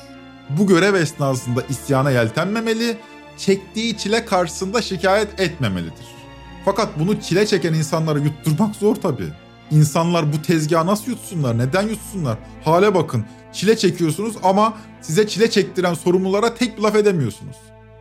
Bu 0.50 0.66
görev 0.66 0.94
esnasında 0.94 1.62
isyana 1.68 2.10
yeltenmemeli, 2.10 2.96
çektiği 3.38 3.98
çile 3.98 4.24
karşısında 4.24 4.82
şikayet 4.82 5.40
etmemelidir. 5.40 6.06
Fakat 6.64 6.98
bunu 6.98 7.20
çile 7.20 7.46
çeken 7.46 7.74
insanlara 7.74 8.18
yutturmak 8.18 8.76
zor 8.76 8.96
tabii. 8.96 9.43
İnsanlar 9.70 10.32
bu 10.32 10.42
tezgahı 10.42 10.86
nasıl 10.86 11.10
yutsunlar? 11.10 11.58
Neden 11.58 11.88
yutsunlar? 11.88 12.38
Hale 12.64 12.94
bakın. 12.94 13.24
Çile 13.52 13.76
çekiyorsunuz 13.76 14.34
ama 14.42 14.78
size 15.02 15.28
çile 15.28 15.50
çektiren 15.50 15.94
sorumlulara 15.94 16.54
tek 16.54 16.78
bir 16.78 16.82
laf 16.82 16.96
edemiyorsunuz. 16.96 17.56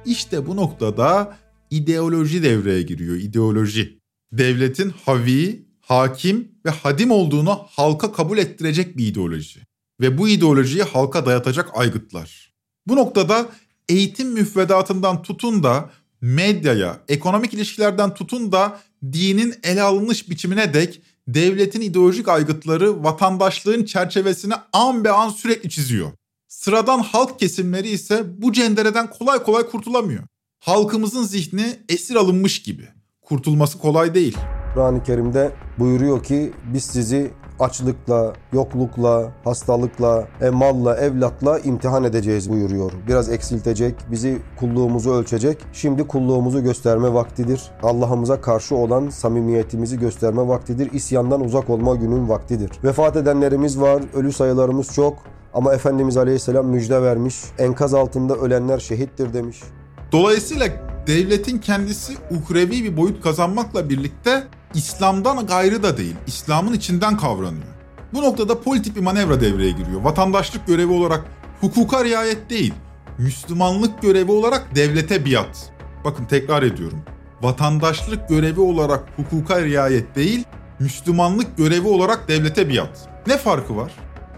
İşte 0.06 0.48
bu 0.48 0.56
noktada 0.56 1.38
ideoloji 1.70 2.44
devreye 2.44 2.82
giriyor. 2.82 3.16
İdeoloji. 3.16 4.00
Devletin 4.32 4.94
havi, 5.06 5.66
hakim 5.82 6.52
ve 6.66 6.70
hadim 6.70 7.12
olduğunu 7.12 7.60
halka 7.70 8.12
kabul 8.12 8.38
ettirecek 8.38 8.98
bir 8.98 9.08
ideoloji. 9.08 9.60
Ve 10.02 10.18
bu 10.18 10.28
ideolojiyi 10.30 10.84
halka 10.84 11.26
dayatacak 11.26 11.70
aygıtlar. 11.74 12.54
Bu 12.88 12.96
noktada 12.96 13.50
eğitim 13.90 14.30
müfredatından 14.30 15.22
tutun 15.22 15.64
da 15.64 15.90
medyaya, 16.22 17.04
ekonomik 17.08 17.54
ilişkilerden 17.54 18.14
tutun 18.14 18.52
da 18.52 18.80
dinin 19.04 19.56
ele 19.64 19.82
alınış 19.82 20.30
biçimine 20.30 20.74
dek 20.74 21.02
devletin 21.28 21.82
ideolojik 21.82 22.28
aygıtları 22.28 23.04
vatandaşlığın 23.04 23.86
çerçevesine 23.86 24.54
an 24.74 25.04
be 25.04 25.12
an 25.12 25.30
sürekli 25.30 25.70
çiziyor. 25.70 26.12
Sıradan 26.48 27.00
halk 27.00 27.40
kesimleri 27.40 27.90
ise 27.90 28.24
bu 28.42 28.54
cendereden 28.54 29.10
kolay 29.10 29.44
kolay 29.44 29.68
kurtulamıyor. 29.68 30.24
Halkımızın 30.60 31.24
zihni 31.24 31.80
esir 31.90 32.16
alınmış 32.16 32.62
gibi. 32.62 32.88
Kurtulması 33.22 33.78
kolay 33.78 34.14
değil. 34.14 34.38
Kur'an-ı 34.74 35.04
Kerim'de 35.04 35.52
buyuruyor 35.80 36.24
ki 36.24 36.54
biz 36.74 36.84
sizi 36.84 37.32
açlıkla, 37.60 38.34
yoklukla, 38.54 39.32
hastalıkla, 39.44 40.28
e, 40.42 40.50
malla, 40.50 40.98
evlatla 40.98 41.60
imtihan 41.60 42.04
edeceğiz 42.04 42.50
buyuruyor. 42.50 42.92
Biraz 43.08 43.30
eksiltecek, 43.30 43.96
bizi 44.12 44.38
kulluğumuzu 44.60 45.14
ölçecek. 45.14 45.58
Şimdi 45.74 46.08
kulluğumuzu 46.08 46.64
gösterme 46.64 47.14
vaktidir. 47.14 47.72
Allah'ımıza 47.84 48.42
karşı 48.42 48.76
olan 48.76 49.10
samimiyetimizi 49.10 50.00
gösterme 50.00 50.48
vaktidir. 50.48 50.92
İsyandan 50.94 51.42
uzak 51.42 51.70
olma 51.70 51.96
günün 51.96 52.30
vaktidir. 52.30 52.72
Vefat 52.84 53.16
edenlerimiz 53.16 53.82
var, 53.82 54.04
ölü 54.14 54.32
sayılarımız 54.32 54.94
çok. 54.94 55.18
Ama 55.54 55.74
Efendimiz 55.74 56.18
Aleyhisselam 56.18 56.68
müjde 56.68 57.02
vermiş. 57.02 57.36
Enkaz 57.60 57.94
altında 57.94 58.36
ölenler 58.36 58.80
şehittir 58.80 59.34
demiş. 59.34 59.64
Dolayısıyla 60.12 60.68
devletin 61.08 61.58
kendisi 61.58 62.14
uhrevi 62.32 62.84
bir 62.84 62.98
boyut 62.98 63.24
kazanmakla 63.24 63.90
birlikte 63.90 64.44
İslam'dan 64.74 65.46
gayrı 65.46 65.84
da 65.84 65.98
değil, 65.98 66.16
İslam'ın 66.28 66.74
içinden 66.74 67.18
kavranıyor. 67.18 67.74
Bu 68.14 68.22
noktada 68.22 68.62
politik 68.62 68.96
bir 68.96 69.02
manevra 69.02 69.42
devreye 69.42 69.72
giriyor. 69.72 70.02
Vatandaşlık 70.02 70.68
görevi 70.68 70.94
olarak 70.94 71.26
hukuka 71.62 72.04
riayet 72.04 72.50
değil, 72.50 72.74
Müslümanlık 73.18 74.02
görevi 74.02 74.32
olarak 74.32 74.76
devlete 74.76 75.26
biat. 75.26 75.72
Bakın 76.06 76.26
tekrar 76.26 76.64
ediyorum. 76.64 77.02
Vatandaşlık 77.42 78.30
görevi 78.30 78.60
olarak 78.60 79.04
hukuka 79.16 79.62
riayet 79.62 80.16
değil, 80.16 80.44
Müslümanlık 80.80 81.58
görevi 81.58 81.88
olarak 81.88 82.28
devlete 82.28 82.70
biat. 82.70 83.10
Ne 83.28 83.38
farkı 83.38 83.78
var? 83.78 83.92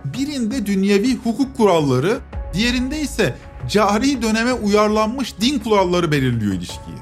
Birinde 0.05 0.65
dünyevi 0.65 1.15
hukuk 1.15 1.57
kuralları, 1.57 2.19
diğerinde 2.53 2.99
ise 2.99 3.35
cari 3.69 4.21
döneme 4.21 4.53
uyarlanmış 4.53 5.39
din 5.41 5.59
kuralları 5.59 6.11
belirliyor 6.11 6.53
ilişkiyi. 6.53 6.97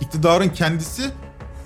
İktidarın 0.00 0.48
kendisi 0.48 1.02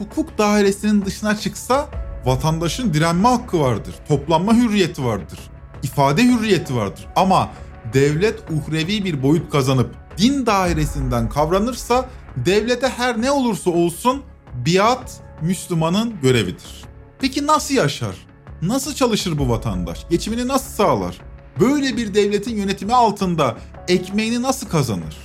hukuk 0.02 0.38
dairesinin 0.38 1.04
dışına 1.04 1.36
çıksa 1.36 1.88
vatandaşın 2.24 2.94
direnme 2.94 3.28
hakkı 3.28 3.60
vardır, 3.60 3.94
toplanma 4.08 4.54
hürriyeti 4.54 5.04
vardır, 5.04 5.38
ifade 5.82 6.22
hürriyeti 6.22 6.76
vardır. 6.76 7.06
Ama 7.16 7.50
devlet 7.92 8.40
uhrevi 8.50 9.04
bir 9.04 9.22
boyut 9.22 9.52
kazanıp 9.52 9.94
din 10.18 10.46
dairesinden 10.46 11.28
kavranırsa 11.28 12.08
devlete 12.36 12.88
her 12.88 13.20
ne 13.22 13.30
olursa 13.30 13.70
olsun 13.70 14.22
biat 14.54 15.20
Müslümanın 15.40 16.20
görevidir. 16.22 16.84
Peki 17.20 17.46
nasıl 17.46 17.74
yaşar? 17.74 18.16
Nasıl 18.62 18.94
çalışır 18.94 19.38
bu 19.38 19.48
vatandaş? 19.48 20.06
Geçimini 20.10 20.48
nasıl 20.48 20.70
sağlar? 20.70 21.20
Böyle 21.60 21.96
bir 21.96 22.14
devletin 22.14 22.56
yönetimi 22.56 22.94
altında 22.94 23.56
ekmeğini 23.88 24.42
nasıl 24.42 24.68
kazanır? 24.68 25.16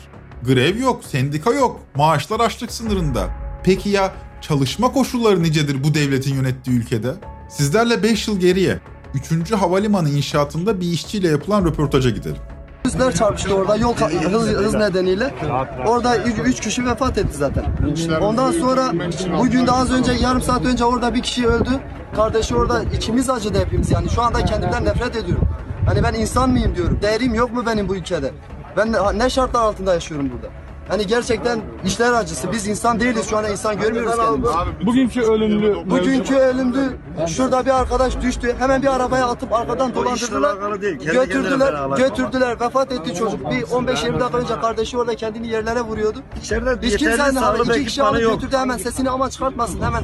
Grev 0.44 0.78
yok, 0.78 1.04
sendika 1.06 1.54
yok, 1.54 1.82
maaşlar 1.96 2.40
açlık 2.40 2.72
sınırında. 2.72 3.30
Peki 3.64 3.90
ya 3.90 4.14
çalışma 4.42 4.92
koşulları 4.92 5.44
nicedir 5.44 5.84
bu 5.84 5.94
devletin 5.94 6.34
yönettiği 6.36 6.78
ülkede? 6.78 7.14
Sizlerle 7.50 8.04
5 8.04 8.28
yıl 8.28 8.40
geriye 8.40 8.80
3. 9.14 9.52
Havalimanı 9.52 10.10
inşaatında 10.10 10.82
bir 10.82 10.86
işçiyle 10.88 11.28
yapılan 11.28 11.66
röportaja 11.66 12.10
gidelim. 12.10 12.38
Hızlar 12.84 13.12
çarpıştı 13.12 13.56
orada 13.56 13.76
yol 13.76 13.96
hız, 13.96 14.48
hız 14.48 14.74
nedeniyle. 14.74 15.34
Orada 15.88 16.18
3 16.18 16.60
kişi 16.60 16.86
vefat 16.86 17.18
etti 17.18 17.38
zaten. 17.38 17.66
Ondan 18.22 18.52
sonra 18.52 18.92
bugün 19.40 19.68
de 19.68 19.72
az 19.72 19.92
önce 19.92 20.12
yarım 20.12 20.42
saat 20.42 20.66
önce 20.66 20.86
orada 20.86 21.14
bir 21.16 21.22
kişi 21.22 21.48
öldü. 21.48 21.70
Kardeşi 22.16 22.56
orada 22.56 22.84
içimiz 22.84 23.30
acıdı 23.30 23.60
hepimiz 23.60 23.92
yani. 23.92 24.10
Şu 24.10 24.22
anda 24.22 24.46
kendimden 24.46 24.86
nefret 24.86 25.16
ediyorum. 25.16 25.48
Hani 25.86 26.04
ben 26.04 26.14
insan 26.14 26.50
mıyım 26.50 26.76
diyorum. 26.76 27.00
Değerim 27.02 27.34
yok 27.34 27.54
mu 27.54 27.64
benim 27.66 27.90
bu 27.90 27.96
ülkede? 27.96 28.32
Ben 28.78 28.96
ne 29.20 29.30
şartlar 29.30 29.62
altında 29.62 29.94
yaşıyorum 29.94 30.32
burada? 30.34 30.48
Hani 30.88 31.08
gerçekten 31.08 31.60
işler 31.86 32.14
acısı. 32.14 32.52
Biz 32.52 32.68
insan 32.68 33.00
değiliz 33.00 33.30
şu 33.30 33.38
anda 33.38 33.50
insan 33.50 33.80
görmüyoruz 33.80 34.16
kendimizi. 34.16 34.86
Bugünkü 34.86 35.22
ölümlü. 35.22 35.90
Bugünkü 35.90 36.36
ölümlü. 36.36 36.98
Şurada 37.28 37.66
bir 37.66 37.80
arkadaş 37.80 38.22
düştü. 38.22 38.56
Hemen 38.60 38.82
bir 38.82 38.96
arabaya 38.96 39.28
atıp 39.28 39.54
arkadan 39.54 39.96
dolandırdılar. 39.96 40.58
Götürdüler. 41.14 41.98
Götürdüler. 41.98 42.60
Vefat 42.60 42.92
etti 42.92 43.16
çocuk. 43.16 43.52
Bir 43.52 43.62
15-20 43.62 44.20
dakika 44.20 44.38
önce 44.38 44.60
kardeşi 44.62 44.98
orada 44.98 45.16
kendini 45.16 45.48
yerlere 45.48 45.82
vuruyordu. 45.82 46.20
Hiç 46.82 46.98
kimsenin 46.98 47.36
haber. 47.36 47.60
iki 47.60 47.86
kişi 47.86 48.04
alıp 48.04 48.20
götürdü 48.22 48.58
hemen 48.58 48.78
sesini 48.78 49.10
ama 49.10 49.30
çıkartmasın. 49.30 49.82
Hemen 49.82 50.04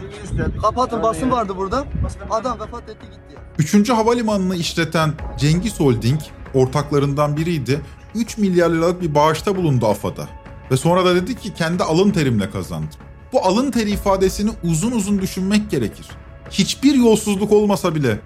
kapatın 0.62 1.04
basın 1.04 1.32
vardı 1.32 1.54
burada. 1.58 1.84
Adam 2.30 2.60
vefat 2.60 2.84
etti 2.84 3.06
gitti. 3.06 3.42
Üçüncü 3.60 3.94
havalimanını 3.94 4.56
işleten 4.56 5.12
Cengiz 5.40 5.80
Holding 5.80 6.20
ortaklarından 6.54 7.38
biriydi. 7.38 7.82
3 8.16 8.38
milyar 8.38 8.70
liralık 8.70 9.02
bir 9.02 9.16
bağışta 9.16 9.56
bulundu 9.56 9.88
AFAD'a. 9.88 10.43
Ve 10.74 10.78
sonra 10.78 11.06
da 11.06 11.16
dedi 11.16 11.36
ki 11.36 11.54
kendi 11.54 11.84
alın 11.84 12.12
terimle 12.12 12.50
kazandım. 12.50 13.00
Bu 13.34 13.46
alın 13.46 13.72
teri 13.72 13.92
ifadesini 13.92 14.52
uzun 14.64 14.92
uzun 14.92 15.22
düşünmek 15.22 15.72
gerekir. 15.72 16.08
Hiçbir 16.52 16.94
yolsuzluk 16.94 17.52
olmasa 17.52 17.96
bile 17.96 18.20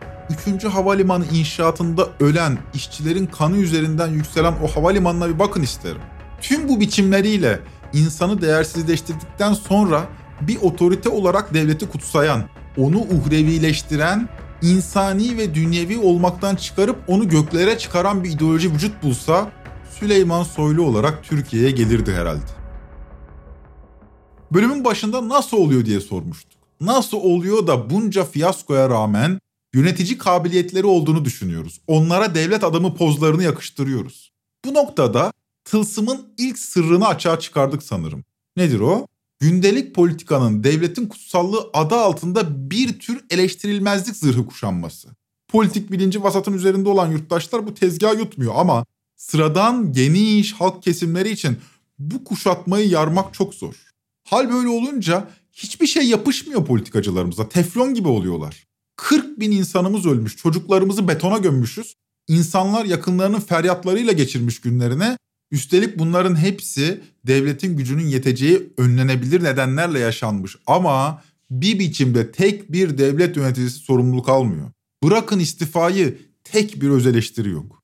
3. 0.47 0.63
havalimanı 0.63 1.25
inşaatında 1.25 2.07
ölen 2.19 2.57
işçilerin 2.73 3.25
kanı 3.25 3.57
üzerinden 3.57 4.07
yükselen 4.07 4.53
o 4.63 4.67
havalimanına 4.67 5.29
bir 5.29 5.39
bakın 5.39 5.61
isterim. 5.61 6.01
Tüm 6.41 6.69
bu 6.69 6.79
biçimleriyle 6.79 7.59
insanı 7.93 8.41
değersizleştirdikten 8.41 9.53
sonra 9.53 10.03
bir 10.41 10.57
otorite 10.61 11.09
olarak 11.09 11.53
devleti 11.53 11.89
kutsayan, 11.89 12.43
onu 12.77 12.99
uhrevileştiren, 12.99 14.29
insani 14.61 15.37
ve 15.37 15.55
dünyevi 15.55 15.97
olmaktan 15.97 16.55
çıkarıp 16.55 16.97
onu 17.07 17.29
göklere 17.29 17.77
çıkaran 17.77 18.23
bir 18.23 18.29
ideoloji 18.29 18.73
vücut 18.73 19.03
bulsa 19.03 19.51
Süleyman 19.99 20.43
Soylu 20.43 20.81
olarak 20.81 21.23
Türkiye'ye 21.23 21.71
gelirdi 21.71 22.13
herhalde. 22.13 22.51
Bölümün 24.51 24.83
başında 24.83 25.29
nasıl 25.29 25.57
oluyor 25.57 25.85
diye 25.85 25.99
sormuştuk. 25.99 26.61
Nasıl 26.81 27.17
oluyor 27.17 27.67
da 27.67 27.89
bunca 27.89 28.23
fiyaskoya 28.23 28.89
rağmen 28.89 29.39
yönetici 29.73 30.17
kabiliyetleri 30.17 30.85
olduğunu 30.85 31.25
düşünüyoruz. 31.25 31.81
Onlara 31.87 32.35
devlet 32.35 32.63
adamı 32.63 32.95
pozlarını 32.95 33.43
yakıştırıyoruz. 33.43 34.31
Bu 34.65 34.73
noktada 34.73 35.33
tılsımın 35.65 36.33
ilk 36.37 36.59
sırrını 36.59 37.07
açığa 37.07 37.39
çıkardık 37.39 37.83
sanırım. 37.83 38.23
Nedir 38.57 38.79
o? 38.79 39.07
Gündelik 39.39 39.95
politikanın 39.95 40.63
devletin 40.63 41.07
kutsallığı 41.07 41.69
adı 41.73 41.95
altında 41.95 42.69
bir 42.71 42.99
tür 42.99 43.25
eleştirilmezlik 43.29 44.15
zırhı 44.15 44.45
kuşanması. 44.45 45.09
Politik 45.47 45.91
bilinci 45.91 46.23
vasatın 46.23 46.53
üzerinde 46.53 46.89
olan 46.89 47.11
yurttaşlar 47.11 47.67
bu 47.67 47.73
tezgahı 47.73 48.17
yutmuyor 48.17 48.53
ama 48.55 48.85
sıradan 49.17 49.93
geniş 49.93 50.53
halk 50.53 50.83
kesimleri 50.83 51.29
için 51.29 51.57
bu 51.99 52.23
kuşatmayı 52.23 52.89
yarmak 52.89 53.33
çok 53.33 53.53
zor. 53.53 53.73
Hal 54.23 54.49
böyle 54.51 54.67
olunca 54.67 55.29
hiçbir 55.53 55.87
şey 55.87 56.07
yapışmıyor 56.07 56.65
politikacılarımıza. 56.65 57.49
Teflon 57.49 57.93
gibi 57.93 58.07
oluyorlar. 58.07 58.67
40 58.95 59.39
bin 59.39 59.51
insanımız 59.51 60.05
ölmüş, 60.05 60.37
çocuklarımızı 60.37 61.07
betona 61.07 61.37
gömmüşüz. 61.37 61.93
İnsanlar 62.27 62.85
yakınlarının 62.85 63.39
feryatlarıyla 63.39 64.13
geçirmiş 64.13 64.61
günlerine. 64.61 65.17
Üstelik 65.51 65.99
bunların 65.99 66.35
hepsi 66.35 67.01
devletin 67.27 67.77
gücünün 67.77 68.07
yeteceği 68.07 68.73
önlenebilir 68.77 69.43
nedenlerle 69.43 69.99
yaşanmış. 69.99 70.55
Ama 70.67 71.23
bir 71.51 71.79
biçimde 71.79 72.31
tek 72.31 72.71
bir 72.71 72.97
devlet 72.97 73.37
yöneticisi 73.37 73.79
sorumluluk 73.79 74.29
almıyor. 74.29 74.71
Bırakın 75.03 75.39
istifayı 75.39 76.17
tek 76.43 76.81
bir 76.81 76.89
öz 76.89 77.07
eleştiri 77.07 77.49
yok. 77.49 77.83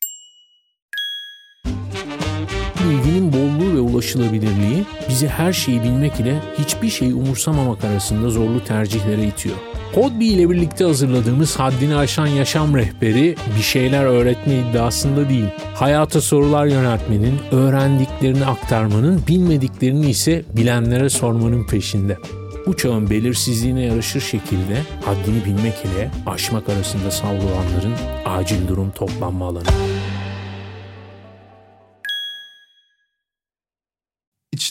ulaşılabilirliği 4.01 4.85
bizi 5.09 5.27
her 5.27 5.53
şeyi 5.53 5.83
bilmek 5.83 6.19
ile 6.19 6.35
hiçbir 6.59 6.89
şeyi 6.89 7.13
umursamamak 7.13 7.83
arasında 7.83 8.29
zorlu 8.29 8.63
tercihlere 8.63 9.23
itiyor. 9.23 9.55
Podbi 9.93 10.25
ile 10.25 10.49
birlikte 10.49 10.83
hazırladığımız 10.85 11.59
haddini 11.59 11.95
aşan 11.95 12.27
yaşam 12.27 12.75
rehberi 12.75 13.35
bir 13.57 13.63
şeyler 13.63 14.05
öğretme 14.05 14.53
iddiasında 14.55 15.29
değil. 15.29 15.45
Hayata 15.75 16.21
sorular 16.21 16.65
yöneltmenin, 16.65 17.39
öğrendiklerini 17.51 18.45
aktarmanın, 18.45 19.21
bilmediklerini 19.27 20.09
ise 20.09 20.43
bilenlere 20.55 21.09
sormanın 21.09 21.67
peşinde. 21.67 22.17
Bu 22.67 22.77
çağın 22.77 23.09
belirsizliğine 23.09 23.85
yarışır 23.85 24.21
şekilde 24.21 24.81
haddini 25.05 25.45
bilmek 25.45 25.75
ile 25.85 26.11
aşmak 26.25 26.69
arasında 26.69 27.11
savrulanların 27.11 27.93
acil 28.25 28.67
durum 28.67 28.91
toplanma 28.91 29.47
alanı. 29.47 29.90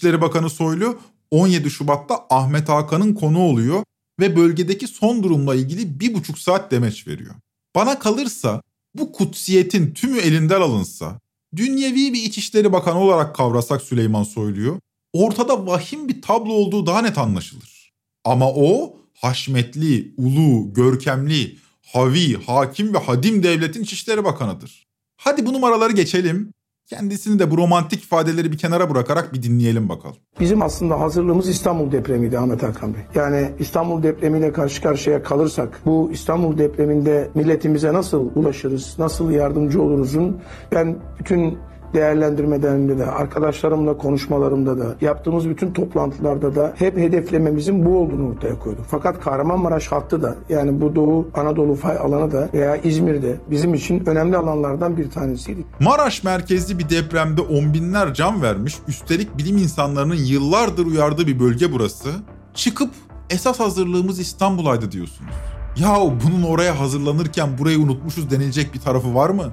İçişleri 0.00 0.20
Bakanı 0.20 0.50
Soylu 0.50 0.98
17 1.30 1.70
Şubat'ta 1.70 2.26
Ahmet 2.30 2.68
Hakan'ın 2.68 3.14
konu 3.14 3.38
oluyor 3.38 3.84
ve 4.20 4.36
bölgedeki 4.36 4.86
son 4.86 5.22
durumla 5.22 5.54
ilgili 5.54 6.00
bir 6.00 6.14
buçuk 6.14 6.38
saat 6.38 6.70
demeç 6.70 7.06
veriyor. 7.06 7.34
Bana 7.74 7.98
kalırsa 7.98 8.62
bu 8.94 9.12
kutsiyetin 9.12 9.94
tümü 9.94 10.18
elinden 10.18 10.60
alınsa, 10.60 11.20
dünyevi 11.56 12.12
bir 12.12 12.22
İçişleri 12.22 12.72
Bakanı 12.72 12.98
olarak 12.98 13.34
kavrasak 13.34 13.82
Süleyman 13.82 14.22
Soylu'yu, 14.22 14.80
ortada 15.12 15.66
vahim 15.66 16.08
bir 16.08 16.22
tablo 16.22 16.52
olduğu 16.52 16.86
daha 16.86 17.02
net 17.02 17.18
anlaşılır. 17.18 17.92
Ama 18.24 18.50
o 18.50 18.96
haşmetli, 19.14 20.14
ulu, 20.16 20.74
görkemli, 20.74 21.58
havi, 21.86 22.44
hakim 22.46 22.94
ve 22.94 22.98
hadim 22.98 23.42
devletin 23.42 23.82
İçişleri 23.82 24.24
Bakanı'dır. 24.24 24.86
Hadi 25.16 25.46
bu 25.46 25.52
numaraları 25.52 25.92
geçelim. 25.92 26.52
Kendisini 26.90 27.38
de 27.38 27.50
bu 27.50 27.56
romantik 27.56 28.04
ifadeleri 28.04 28.52
bir 28.52 28.58
kenara 28.58 28.90
bırakarak 28.90 29.34
bir 29.34 29.42
dinleyelim 29.42 29.88
bakalım. 29.88 30.16
Bizim 30.40 30.62
aslında 30.62 31.00
hazırlığımız 31.00 31.48
İstanbul 31.48 31.92
depremiydi 31.92 32.38
Ahmet 32.38 32.62
Hakan 32.62 32.94
Bey. 32.94 33.00
Yani 33.14 33.50
İstanbul 33.58 34.02
depremiyle 34.02 34.52
karşı 34.52 34.82
karşıya 34.82 35.22
kalırsak 35.22 35.80
bu 35.86 36.10
İstanbul 36.12 36.58
depreminde 36.58 37.30
milletimize 37.34 37.92
nasıl 37.92 38.30
ulaşırız, 38.34 38.94
nasıl 38.98 39.30
yardımcı 39.30 39.82
oluruzun 39.82 40.40
ben 40.72 40.96
bütün 41.18 41.58
değerlendirmelerimde 41.94 42.98
de, 42.98 43.06
arkadaşlarımla 43.06 43.96
konuşmalarımda 43.96 44.78
da, 44.78 44.94
yaptığımız 45.00 45.48
bütün 45.48 45.72
toplantılarda 45.72 46.54
da 46.54 46.74
hep 46.76 46.96
hedeflememizin 46.96 47.86
bu 47.86 47.98
olduğunu 47.98 48.28
ortaya 48.28 48.58
koyduk. 48.58 48.84
Fakat 48.88 49.20
Kahramanmaraş 49.20 49.86
hattı 49.88 50.22
da 50.22 50.34
yani 50.48 50.80
bu 50.80 50.94
Doğu 50.94 51.28
Anadolu 51.34 51.74
fay 51.74 51.98
alanı 51.98 52.32
da 52.32 52.48
veya 52.54 52.76
İzmir'de 52.76 53.36
bizim 53.50 53.74
için 53.74 54.06
önemli 54.06 54.36
alanlardan 54.36 54.96
bir 54.96 55.10
tanesiydi. 55.10 55.64
Maraş 55.80 56.24
merkezli 56.24 56.78
bir 56.78 56.88
depremde 56.88 57.40
on 57.40 57.74
binler 57.74 58.14
can 58.14 58.42
vermiş, 58.42 58.78
üstelik 58.88 59.38
bilim 59.38 59.56
insanlarının 59.56 60.14
yıllardır 60.14 60.86
uyardığı 60.86 61.26
bir 61.26 61.40
bölge 61.40 61.72
burası. 61.72 62.08
Çıkıp 62.54 62.90
esas 63.30 63.60
hazırlığımız 63.60 64.20
İstanbul'aydı 64.20 64.92
diyorsunuz. 64.92 65.30
Yahu 65.76 66.12
bunun 66.26 66.42
oraya 66.42 66.80
hazırlanırken 66.80 67.48
burayı 67.58 67.78
unutmuşuz 67.78 68.30
denilecek 68.30 68.74
bir 68.74 68.80
tarafı 68.80 69.14
var 69.14 69.30
mı? 69.30 69.44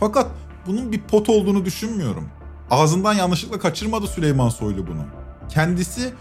Fakat 0.00 0.26
bunun 0.66 0.92
bir 0.92 1.00
pot 1.00 1.28
olduğunu 1.28 1.64
düşünmüyorum. 1.64 2.28
Ağzından 2.70 3.14
yanlışlıkla 3.14 3.58
kaçırmadı 3.58 4.06
Süleyman 4.06 4.48
Soylu 4.48 4.86
bunu. 4.86 5.04
Kendisi 5.48 6.12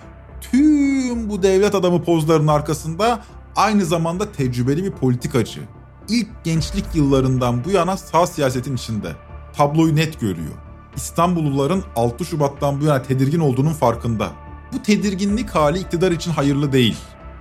tüm 0.41 1.29
bu 1.29 1.43
devlet 1.43 1.75
adamı 1.75 2.03
pozlarının 2.03 2.47
arkasında 2.47 3.23
aynı 3.55 3.85
zamanda 3.85 4.31
tecrübeli 4.31 4.83
bir 4.83 4.91
politikacı. 4.91 5.61
İlk 6.09 6.43
gençlik 6.43 6.85
yıllarından 6.93 7.65
bu 7.65 7.69
yana 7.69 7.97
sağ 7.97 8.27
siyasetin 8.27 8.75
içinde. 8.75 9.11
Tabloyu 9.57 9.95
net 9.95 10.19
görüyor. 10.19 10.53
İstanbulluların 10.95 11.83
6 11.95 12.25
Şubat'tan 12.25 12.81
bu 12.81 12.85
yana 12.85 13.01
tedirgin 13.01 13.39
olduğunun 13.39 13.73
farkında. 13.73 14.31
Bu 14.73 14.81
tedirginlik 14.81 15.49
hali 15.49 15.79
iktidar 15.79 16.11
için 16.11 16.31
hayırlı 16.31 16.71
değil. 16.71 16.97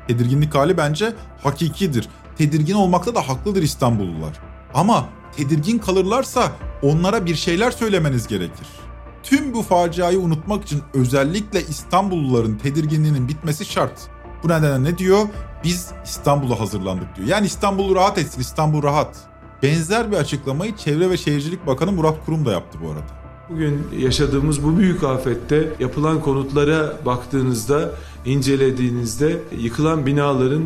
Tedirginlik 0.09 0.55
hali 0.55 0.77
bence 0.77 1.15
hakikidir. 1.43 2.09
Tedirgin 2.39 2.75
olmakta 2.75 3.15
da 3.15 3.29
haklıdır 3.29 3.63
İstanbullular. 3.63 4.41
Ama 4.75 5.09
tedirgin 5.37 5.79
kalırlarsa 5.79 6.53
onlara 6.83 7.27
bir 7.27 7.35
şeyler 7.35 7.71
söylemeniz 7.71 8.27
gerekir. 8.27 8.67
Tüm 9.23 9.55
bu 9.55 9.63
faciayı 9.63 10.21
unutmak 10.21 10.65
için 10.65 10.83
özellikle 10.95 11.67
İstanbulluların 11.67 12.59
tedirginliğinin 12.59 13.29
bitmesi 13.29 13.65
şart. 13.65 14.01
Bu 14.43 14.49
nedenle 14.49 14.91
ne 14.91 14.99
diyor? 14.99 15.29
Biz 15.65 15.91
İstanbul'a 16.05 16.61
hazırlandık 16.61 17.17
diyor. 17.17 17.29
Yani 17.29 17.47
İstanbul 17.47 17.95
rahat 17.95 18.19
etsin, 18.19 18.41
İstanbul 18.41 18.83
rahat. 18.83 19.17
Benzer 19.63 20.13
bir 20.13 20.17
açıklamayı 20.17 20.77
Çevre 20.77 21.11
ve 21.11 21.17
Şehircilik 21.17 21.67
Bakanı 21.67 21.93
Murat 21.93 22.25
Kurum 22.27 22.47
da 22.47 22.53
yaptı 22.53 22.79
bu 22.85 22.91
arada. 22.91 23.22
Bugün 23.53 23.89
yaşadığımız 23.99 24.65
bu 24.65 24.79
büyük 24.79 25.05
afette 25.05 25.69
yapılan 25.81 26.21
konutlara 26.21 26.97
baktığınızda, 27.07 27.91
incelediğinizde 28.25 29.39
yıkılan 29.59 30.07
binaların 30.07 30.63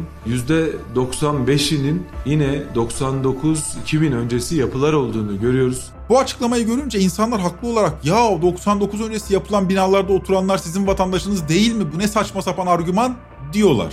%95'inin 0.94 2.06
yine 2.26 2.62
99-2000 2.74 4.14
öncesi 4.14 4.56
yapılar 4.56 4.92
olduğunu 4.92 5.40
görüyoruz. 5.40 5.90
Bu 6.08 6.18
açıklamayı 6.18 6.66
görünce 6.66 7.00
insanlar 7.00 7.40
haklı 7.40 7.68
olarak 7.68 8.04
ya 8.04 8.42
99 8.42 9.00
öncesi 9.00 9.34
yapılan 9.34 9.68
binalarda 9.68 10.12
oturanlar 10.12 10.58
sizin 10.58 10.86
vatandaşınız 10.86 11.48
değil 11.48 11.74
mi 11.74 11.84
bu 11.94 11.98
ne 11.98 12.08
saçma 12.08 12.42
sapan 12.42 12.66
argüman 12.66 13.16
diyorlar. 13.52 13.92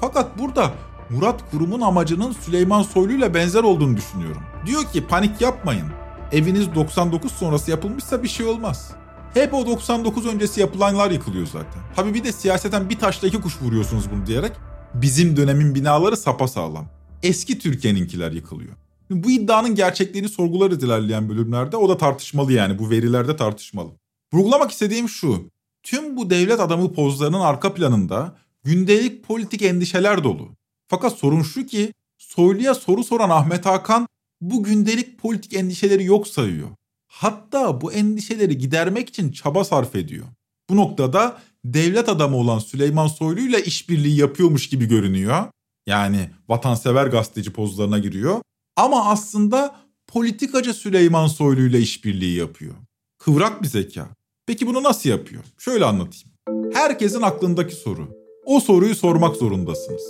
Fakat 0.00 0.38
burada 0.38 0.70
Murat 1.10 1.50
Kurum'un 1.50 1.80
amacının 1.80 2.32
Süleyman 2.32 2.82
Soylu 2.82 3.12
ile 3.12 3.34
benzer 3.34 3.62
olduğunu 3.62 3.96
düşünüyorum. 3.96 4.42
Diyor 4.66 4.84
ki 4.84 5.06
panik 5.06 5.40
yapmayın. 5.40 5.86
Eviniz 6.32 6.74
99 6.74 7.32
sonrası 7.32 7.70
yapılmışsa 7.70 8.22
bir 8.22 8.28
şey 8.28 8.46
olmaz. 8.46 8.90
Hep 9.34 9.54
o 9.54 9.66
99 9.66 10.26
öncesi 10.26 10.60
yapılanlar 10.60 11.10
yıkılıyor 11.10 11.46
zaten. 11.46 11.82
Tabi 11.96 12.14
bir 12.14 12.24
de 12.24 12.32
siyaseten 12.32 12.90
bir 12.90 12.98
taşla 12.98 13.28
iki 13.28 13.40
kuş 13.40 13.62
vuruyorsunuz 13.62 14.04
bunu 14.10 14.26
diyerek 14.26 14.52
bizim 14.94 15.36
dönemin 15.36 15.74
binaları 15.74 16.16
sapasağlam. 16.16 16.86
Eski 17.22 17.58
Türkiye'ninkiler 17.58 18.32
yıkılıyor. 18.32 18.72
Bu 19.10 19.30
iddianın 19.30 19.74
gerçekliğini 19.74 20.28
sorgularız 20.28 20.82
ilerleyen 20.82 21.28
bölümlerde. 21.28 21.76
O 21.76 21.88
da 21.88 21.96
tartışmalı 21.96 22.52
yani 22.52 22.78
bu 22.78 22.90
verilerde 22.90 23.36
tartışmalı. 23.36 23.90
Vurgulamak 24.32 24.70
istediğim 24.70 25.08
şu. 25.08 25.50
Tüm 25.82 26.16
bu 26.16 26.30
devlet 26.30 26.60
adamı 26.60 26.92
pozlarının 26.92 27.40
arka 27.40 27.74
planında 27.74 28.36
gündelik 28.64 29.24
politik 29.24 29.62
endişeler 29.62 30.24
dolu. 30.24 30.48
Fakat 30.88 31.12
sorun 31.12 31.42
şu 31.42 31.66
ki 31.66 31.92
Soylu'ya 32.18 32.74
soru 32.74 33.04
soran 33.04 33.30
Ahmet 33.30 33.66
Hakan 33.66 34.08
bu 34.40 34.62
gündelik 34.62 35.18
politik 35.18 35.54
endişeleri 35.54 36.04
yok 36.04 36.28
sayıyor. 36.28 36.68
Hatta 37.08 37.80
bu 37.80 37.92
endişeleri 37.92 38.58
gidermek 38.58 39.08
için 39.08 39.32
çaba 39.32 39.64
sarf 39.64 39.96
ediyor. 39.96 40.26
Bu 40.70 40.76
noktada 40.76 41.38
devlet 41.64 42.08
adamı 42.08 42.36
olan 42.36 42.58
Süleyman 42.58 43.06
Soylu 43.06 43.40
ile 43.40 43.64
işbirliği 43.64 44.16
yapıyormuş 44.16 44.68
gibi 44.68 44.86
görünüyor. 44.86 45.44
Yani 45.86 46.30
vatansever 46.48 47.06
gazeteci 47.06 47.52
pozlarına 47.52 47.98
giriyor. 47.98 48.40
Ama 48.76 49.04
aslında 49.04 49.76
politikacı 50.06 50.74
Süleyman 50.74 51.26
Soylu 51.26 51.60
ile 51.60 51.78
işbirliği 51.78 52.36
yapıyor. 52.36 52.74
Kıvrak 53.18 53.62
bir 53.62 53.68
zeka. 53.68 54.08
Peki 54.46 54.66
bunu 54.66 54.82
nasıl 54.82 55.10
yapıyor? 55.10 55.44
Şöyle 55.58 55.84
anlatayım. 55.84 56.28
Herkesin 56.72 57.22
aklındaki 57.22 57.74
soru. 57.74 58.08
O 58.46 58.60
soruyu 58.60 58.94
sormak 58.94 59.36
zorundasınız. 59.36 60.02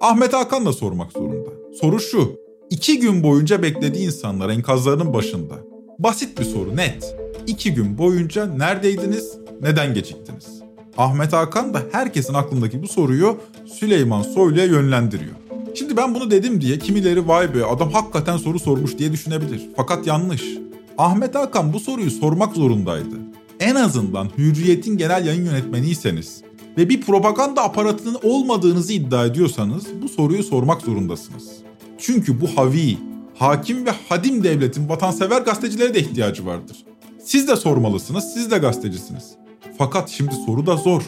Ahmet 0.00 0.32
Hakan 0.32 0.66
da 0.66 0.72
sormak 0.72 1.12
zorunda. 1.12 1.50
Soru 1.80 2.00
şu. 2.00 2.41
İki 2.72 3.00
gün 3.00 3.22
boyunca 3.22 3.62
beklediği 3.62 4.06
insanlar 4.06 4.48
enkazlarının 4.48 5.14
başında. 5.14 5.54
Basit 5.98 6.38
bir 6.38 6.44
soru 6.44 6.76
net. 6.76 7.16
İki 7.46 7.74
gün 7.74 7.98
boyunca 7.98 8.46
neredeydiniz, 8.46 9.32
neden 9.60 9.94
geciktiniz? 9.94 10.46
Ahmet 10.96 11.32
Hakan 11.32 11.74
da 11.74 11.82
herkesin 11.92 12.34
aklındaki 12.34 12.82
bu 12.82 12.88
soruyu 12.88 13.36
Süleyman 13.66 14.22
Soylu'ya 14.22 14.64
yönlendiriyor. 14.64 15.34
Şimdi 15.74 15.96
ben 15.96 16.14
bunu 16.14 16.30
dedim 16.30 16.60
diye 16.60 16.78
kimileri 16.78 17.28
vay 17.28 17.54
be 17.54 17.64
adam 17.64 17.90
hakikaten 17.90 18.36
soru 18.36 18.58
sormuş 18.58 18.98
diye 18.98 19.12
düşünebilir. 19.12 19.68
Fakat 19.76 20.06
yanlış. 20.06 20.42
Ahmet 20.98 21.34
Hakan 21.34 21.72
bu 21.72 21.80
soruyu 21.80 22.10
sormak 22.10 22.56
zorundaydı. 22.56 23.16
En 23.60 23.74
azından 23.74 24.28
Hürriyet'in 24.38 24.96
genel 24.96 25.26
yayın 25.26 25.44
yönetmeniyseniz 25.44 26.42
ve 26.78 26.88
bir 26.88 27.00
propaganda 27.00 27.62
aparatının 27.62 28.18
olmadığınızı 28.22 28.92
iddia 28.92 29.26
ediyorsanız 29.26 29.84
bu 30.02 30.08
soruyu 30.08 30.42
sormak 30.42 30.82
zorundasınız. 30.82 31.62
Çünkü 32.02 32.40
bu 32.40 32.46
havi, 32.56 32.98
hakim 33.34 33.86
ve 33.86 33.90
hadim 34.08 34.44
devletin 34.44 34.88
vatansever 34.88 35.40
gazetecilere 35.40 35.94
de 35.94 35.98
ihtiyacı 35.98 36.46
vardır. 36.46 36.76
Siz 37.24 37.48
de 37.48 37.56
sormalısınız, 37.56 38.32
siz 38.34 38.50
de 38.50 38.58
gazetecisiniz. 38.58 39.30
Fakat 39.78 40.08
şimdi 40.08 40.34
soru 40.46 40.66
da 40.66 40.76
zor. 40.76 41.02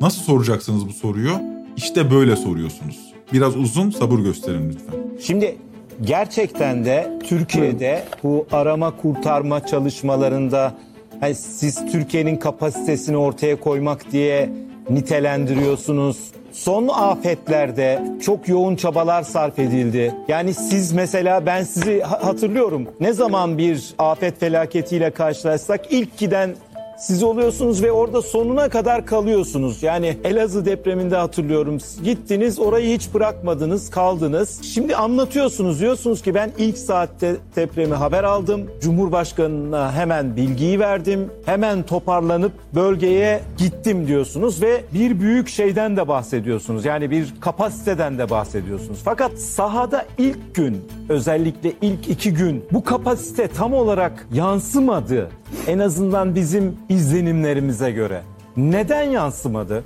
Nasıl 0.00 0.22
soracaksınız 0.22 0.88
bu 0.88 0.92
soruyu? 0.92 1.30
İşte 1.76 2.10
böyle 2.10 2.36
soruyorsunuz. 2.36 3.14
Biraz 3.32 3.56
uzun 3.56 3.90
sabır 3.90 4.18
gösterin 4.18 4.68
lütfen. 4.70 4.94
Şimdi 5.20 5.56
gerçekten 6.00 6.84
de 6.84 7.18
Türkiye'de 7.24 8.04
bu 8.22 8.46
arama 8.52 8.96
kurtarma 8.96 9.66
çalışmalarında 9.66 10.74
hani 11.20 11.34
siz 11.34 11.92
Türkiye'nin 11.92 12.36
kapasitesini 12.36 13.16
ortaya 13.16 13.60
koymak 13.60 14.12
diye 14.12 14.50
nitelendiriyorsunuz. 14.90 16.18
Son 16.56 16.88
afetlerde 16.88 18.02
çok 18.22 18.48
yoğun 18.48 18.76
çabalar 18.76 19.22
sarf 19.22 19.58
edildi. 19.58 20.14
Yani 20.28 20.54
siz 20.54 20.92
mesela 20.92 21.46
ben 21.46 21.62
sizi 21.62 22.00
hatırlıyorum. 22.00 22.88
Ne 23.00 23.12
zaman 23.12 23.58
bir 23.58 23.94
afet 23.98 24.40
felaketiyle 24.40 25.10
karşılaşsak 25.10 25.80
ilk 25.92 26.18
giden 26.18 26.54
siz 26.98 27.22
oluyorsunuz 27.22 27.82
ve 27.82 27.92
orada 27.92 28.22
sonuna 28.22 28.68
kadar 28.68 29.06
kalıyorsunuz. 29.06 29.82
Yani 29.82 30.16
Elazığ 30.24 30.64
depreminde 30.64 31.16
hatırlıyorum. 31.16 31.78
Gittiniz 32.04 32.58
orayı 32.58 32.96
hiç 32.96 33.14
bırakmadınız, 33.14 33.90
kaldınız. 33.90 34.62
Şimdi 34.62 34.96
anlatıyorsunuz 34.96 35.80
diyorsunuz 35.80 36.22
ki 36.22 36.34
ben 36.34 36.50
ilk 36.58 36.78
saatte 36.78 37.36
depremi 37.56 37.94
haber 37.94 38.24
aldım. 38.24 38.70
Cumhurbaşkanına 38.80 39.92
hemen 39.92 40.36
bilgiyi 40.36 40.80
verdim. 40.80 41.30
Hemen 41.46 41.82
toparlanıp 41.82 42.52
bölgeye 42.74 43.40
gittim 43.58 44.06
diyorsunuz 44.06 44.62
ve 44.62 44.84
bir 44.94 45.20
büyük 45.20 45.48
şeyden 45.48 45.96
de 45.96 46.08
bahsediyorsunuz. 46.08 46.84
Yani 46.84 47.10
bir 47.10 47.34
kapasiteden 47.40 48.18
de 48.18 48.30
bahsediyorsunuz. 48.30 49.00
Fakat 49.04 49.32
sahada 49.38 50.06
ilk 50.18 50.54
gün 50.54 50.78
özellikle 51.08 51.72
ilk 51.82 52.08
iki 52.08 52.34
gün 52.34 52.64
bu 52.72 52.84
kapasite 52.84 53.48
tam 53.48 53.74
olarak 53.74 54.26
yansımadı. 54.32 55.30
En 55.66 55.78
azından 55.78 56.34
bizim 56.34 56.76
izlenimlerimize 56.88 57.90
göre. 57.90 58.22
Neden 58.56 59.02
yansımadı? 59.02 59.84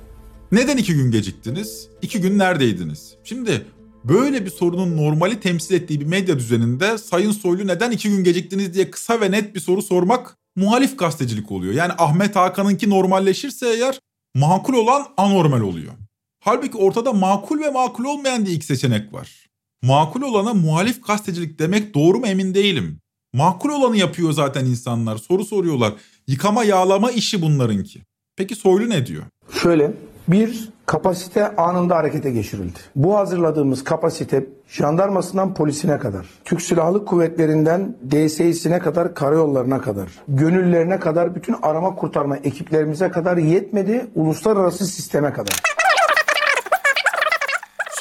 Neden 0.51 0.77
iki 0.77 0.93
gün 0.93 1.11
geciktiniz? 1.11 1.89
İki 2.01 2.21
gün 2.21 2.39
neredeydiniz? 2.39 3.15
Şimdi 3.23 3.65
böyle 4.03 4.45
bir 4.45 4.49
sorunun 4.49 4.97
normali 4.97 5.39
temsil 5.39 5.75
ettiği 5.75 5.99
bir 5.99 6.05
medya 6.05 6.39
düzeninde 6.39 6.97
Sayın 6.97 7.31
Soylu 7.31 7.67
neden 7.67 7.91
iki 7.91 8.09
gün 8.09 8.23
geciktiniz 8.23 8.73
diye 8.73 8.91
kısa 8.91 9.21
ve 9.21 9.31
net 9.31 9.55
bir 9.55 9.59
soru 9.59 9.81
sormak 9.81 10.37
muhalif 10.55 10.97
gazetecilik 10.97 11.51
oluyor. 11.51 11.73
Yani 11.73 11.93
Ahmet 11.97 12.35
Hakan'ınki 12.35 12.89
normalleşirse 12.89 13.67
eğer 13.67 13.99
makul 14.35 14.73
olan 14.73 15.07
anormal 15.17 15.61
oluyor. 15.61 15.93
Halbuki 16.39 16.77
ortada 16.77 17.13
makul 17.13 17.59
ve 17.59 17.69
makul 17.69 18.03
olmayan 18.03 18.45
diye 18.45 18.55
iki 18.55 18.65
seçenek 18.65 19.13
var. 19.13 19.49
Makul 19.83 20.21
olana 20.21 20.53
muhalif 20.53 21.07
gazetecilik 21.07 21.59
demek 21.59 21.95
doğru 21.95 22.19
mu 22.19 22.27
emin 22.27 22.53
değilim. 22.53 22.99
Makul 23.33 23.69
olanı 23.69 23.97
yapıyor 23.97 24.31
zaten 24.31 24.65
insanlar. 24.65 25.17
Soru 25.17 25.45
soruyorlar. 25.45 25.93
Yıkama 26.27 26.63
yağlama 26.63 27.11
işi 27.11 27.41
bunlarınki. 27.41 28.01
Peki 28.37 28.55
Soylu 28.55 28.89
ne 28.89 29.05
diyor? 29.05 29.23
Şöyle 29.63 29.91
bir 30.27 30.69
kapasite 30.85 31.55
anında 31.55 31.95
harekete 31.95 32.31
geçirildi. 32.31 32.79
Bu 32.95 33.17
hazırladığımız 33.17 33.83
kapasite 33.83 34.45
jandarmasından 34.67 35.53
polisine 35.53 35.99
kadar, 35.99 36.25
Türk 36.45 36.61
Silahlı 36.61 37.05
Kuvvetlerinden 37.05 37.95
DSİ'sine 38.11 38.79
kadar, 38.79 39.15
karayollarına 39.15 39.81
kadar, 39.81 40.09
gönüllerine 40.27 40.99
kadar, 40.99 41.35
bütün 41.35 41.55
arama 41.61 41.95
kurtarma 41.95 42.37
ekiplerimize 42.37 43.09
kadar 43.11 43.37
yetmedi, 43.37 44.05
uluslararası 44.15 44.85
sisteme 44.85 45.33
kadar. 45.33 45.61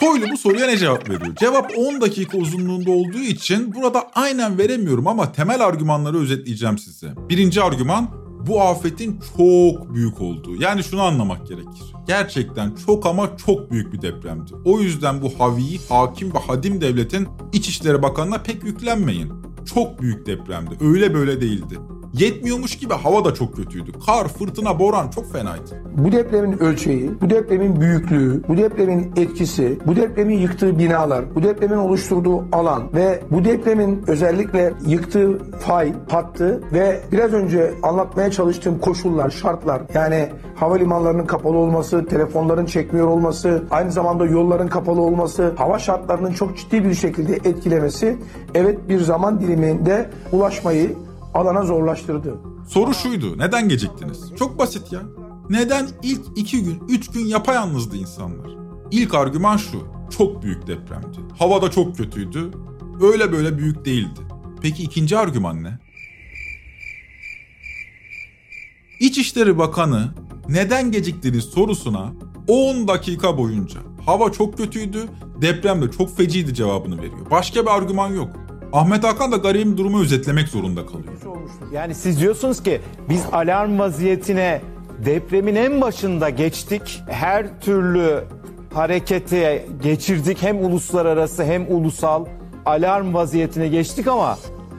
Soylu 0.00 0.30
bu 0.30 0.36
soruya 0.36 0.66
ne 0.66 0.76
cevap 0.76 1.10
veriyor? 1.10 1.36
Cevap 1.36 1.72
10 1.78 2.00
dakika 2.00 2.38
uzunluğunda 2.38 2.90
olduğu 2.90 3.18
için 3.18 3.74
burada 3.74 4.10
aynen 4.14 4.58
veremiyorum 4.58 5.06
ama 5.06 5.32
temel 5.32 5.66
argümanları 5.66 6.18
özetleyeceğim 6.18 6.78
size. 6.78 7.14
Birinci 7.28 7.62
argüman 7.62 8.08
bu 8.46 8.62
afetin 8.62 9.20
çok 9.36 9.94
büyük 9.94 10.20
olduğu. 10.20 10.62
Yani 10.62 10.84
şunu 10.84 11.02
anlamak 11.02 11.48
gerekir. 11.48 11.94
Gerçekten 12.06 12.74
çok 12.86 13.06
ama 13.06 13.36
çok 13.46 13.70
büyük 13.70 13.92
bir 13.92 14.02
depremdi. 14.02 14.52
O 14.64 14.80
yüzden 14.80 15.22
bu 15.22 15.28
havi, 15.38 15.88
hakim 15.88 16.34
ve 16.34 16.38
hadim 16.38 16.80
devletin 16.80 17.28
İçişleri 17.52 18.02
Bakanı'na 18.02 18.38
pek 18.38 18.64
yüklenmeyin. 18.64 19.32
Çok 19.74 20.02
büyük 20.02 20.26
depremdi. 20.26 20.70
Öyle 20.80 21.14
böyle 21.14 21.40
değildi. 21.40 21.78
Yetmiyormuş 22.14 22.78
gibi 22.78 22.94
hava 22.94 23.24
da 23.24 23.34
çok 23.34 23.56
kötüydü. 23.56 23.92
Kar, 24.06 24.28
fırtına, 24.28 24.78
boran 24.78 25.08
çok 25.08 25.32
fenaydı. 25.32 25.82
Bu 25.96 26.12
depremin 26.12 26.58
ölçeği, 26.58 27.10
bu 27.20 27.30
depremin 27.30 27.80
büyüklüğü, 27.80 28.42
bu 28.48 28.56
depremin 28.56 29.12
etkisi, 29.16 29.78
bu 29.86 29.96
depremin 29.96 30.38
yıktığı 30.38 30.78
binalar, 30.78 31.34
bu 31.34 31.42
depremin 31.42 31.76
oluşturduğu 31.76 32.44
alan 32.52 32.82
ve 32.94 33.22
bu 33.30 33.44
depremin 33.44 34.04
özellikle 34.06 34.72
yıktığı 34.86 35.38
fay 35.38 35.92
hattı 36.10 36.62
ve 36.72 37.00
biraz 37.12 37.32
önce 37.32 37.74
anlatmaya 37.82 38.30
çalıştığım 38.30 38.78
koşullar, 38.78 39.30
şartlar 39.30 39.82
yani 39.94 40.28
havalimanlarının 40.54 41.26
kapalı 41.26 41.56
olması, 41.56 42.06
telefonların 42.06 42.66
çekmiyor 42.66 43.08
olması, 43.08 43.64
aynı 43.70 43.92
zamanda 43.92 44.26
yolların 44.26 44.68
kapalı 44.68 45.00
olması, 45.00 45.54
hava 45.56 45.78
şartlarının 45.78 46.32
çok 46.32 46.56
ciddi 46.56 46.84
bir 46.84 46.94
şekilde 46.94 47.34
etkilemesi 47.34 48.16
evet 48.54 48.78
bir 48.88 49.00
zaman 49.00 49.40
diliminde 49.40 50.10
ulaşmayı 50.32 50.96
alana 51.34 51.62
zorlaştırdı. 51.62 52.34
Soru 52.68 52.94
şuydu. 52.94 53.38
Neden 53.38 53.68
geciktiniz? 53.68 54.32
Çok 54.38 54.58
basit 54.58 54.92
ya. 54.92 55.00
Neden 55.50 55.88
ilk 56.02 56.20
iki 56.36 56.62
gün, 56.64 56.82
üç 56.88 57.08
gün 57.08 57.26
yapayalnızdı 57.26 57.96
insanlar? 57.96 58.50
İlk 58.90 59.14
argüman 59.14 59.56
şu. 59.56 59.84
Çok 60.18 60.42
büyük 60.42 60.66
depremdi. 60.66 61.18
Hava 61.38 61.62
da 61.62 61.70
çok 61.70 61.96
kötüydü. 61.96 62.50
Öyle 63.02 63.32
böyle 63.32 63.58
büyük 63.58 63.84
değildi. 63.84 64.20
Peki 64.62 64.82
ikinci 64.82 65.18
argüman 65.18 65.62
ne? 65.62 65.78
İçişleri 69.00 69.58
Bakanı 69.58 70.14
neden 70.48 70.92
geciktiniz 70.92 71.44
sorusuna 71.44 72.12
10 72.48 72.88
dakika 72.88 73.38
boyunca 73.38 73.80
hava 74.06 74.32
çok 74.32 74.56
kötüydü, 74.56 75.08
deprem 75.42 75.82
de 75.82 75.90
çok 75.90 76.16
feciydi 76.16 76.54
cevabını 76.54 76.98
veriyor. 76.98 77.30
Başka 77.30 77.62
bir 77.62 77.70
argüman 77.76 78.08
yok. 78.08 78.28
Ahmet 78.72 79.04
Hakan 79.04 79.32
da 79.32 79.36
garibim 79.36 79.78
durumu 79.78 80.00
özetlemek 80.00 80.48
zorunda 80.48 80.86
kalıyor. 80.86 81.12
Yani 81.72 81.94
siz 81.94 82.20
diyorsunuz 82.20 82.62
ki 82.62 82.80
biz 83.08 83.24
alarm 83.32 83.78
vaziyetine 83.78 84.60
depremin 85.04 85.54
en 85.54 85.80
başında 85.80 86.30
geçtik. 86.30 87.02
Her 87.08 87.60
türlü 87.60 88.24
harekete 88.74 89.66
geçirdik. 89.82 90.42
Hem 90.42 90.64
uluslararası 90.64 91.44
hem 91.44 91.66
ulusal 91.68 92.26
alarm 92.66 93.14
vaziyetine 93.14 93.68
geçtik 93.68 94.06
ama 94.06 94.38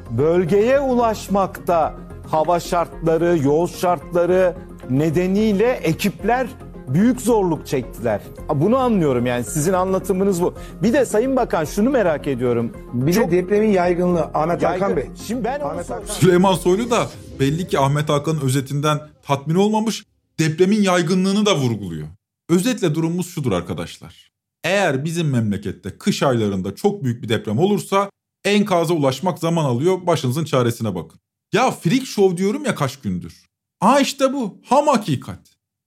bölgeye 0.10 0.80
ulaşmakta 0.80 1.93
hava 2.32 2.60
şartları, 2.60 3.38
yol 3.43 3.67
şartları 3.67 4.56
nedeniyle 4.89 5.71
ekipler 5.71 6.47
büyük 6.88 7.22
zorluk 7.22 7.67
çektiler. 7.67 8.22
Bunu 8.56 8.78
anlıyorum 8.78 9.26
yani 9.26 9.44
sizin 9.44 9.74
anlatımınız 9.74 10.41
bu. 10.41 10.54
Bir 10.84 10.94
de 10.94 11.06
Sayın 11.06 11.36
Bakan 11.36 11.65
şunu 11.65 11.89
merak 11.89 12.28
ediyorum. 12.28 12.72
Bir 12.94 13.15
de 13.15 13.32
depremin 13.32 13.72
yaygınlığı 13.72 14.24
Ahmet 14.34 14.62
Yaygın. 14.62 14.82
Hakan 14.82 14.98
Bey. 14.98 15.06
Şimdi 15.28 15.44
ben 15.44 15.60
Ahmet 15.60 15.86
soracağım. 15.86 16.20
Süleyman 16.20 16.54
Soylu 16.54 16.91
da 16.91 17.08
belli 17.39 17.67
ki 17.67 17.80
Ahmet 17.80 18.10
Hakan'ın 18.10 18.41
özetinden 18.41 19.00
tatmin 19.24 19.56
olmamış, 19.56 20.06
depremin 20.39 20.82
yaygınlığını 20.82 21.46
da 21.46 21.56
vurguluyor. 21.56 22.08
Özetle 22.50 22.96
durumumuz 22.96 23.30
şudur 23.30 23.52
arkadaşlar. 23.52 24.32
Eğer 24.63 25.06
bizim 25.06 25.30
memlekette 25.30 25.98
kış 25.98 26.24
aylarında 26.24 26.76
çok 26.76 27.04
büyük 27.04 27.24
bir 27.24 27.30
deprem 27.30 27.60
olursa 27.60 28.10
enkaza 28.46 28.94
ulaşmak 28.94 29.39
zaman 29.39 29.65
alıyor, 29.65 30.08
başınızın 30.08 30.46
çaresine 30.46 30.96
bakın. 30.96 31.20
Ya 31.54 31.72
freak 31.72 32.06
show 32.06 32.38
diyorum 32.38 32.65
ya 32.65 32.76
kaç 32.76 33.02
gündür. 33.02 33.46
Aa 33.82 34.00
işte 34.00 34.34
bu, 34.34 34.58
ham 34.65 34.88
hakikat. 34.88 35.39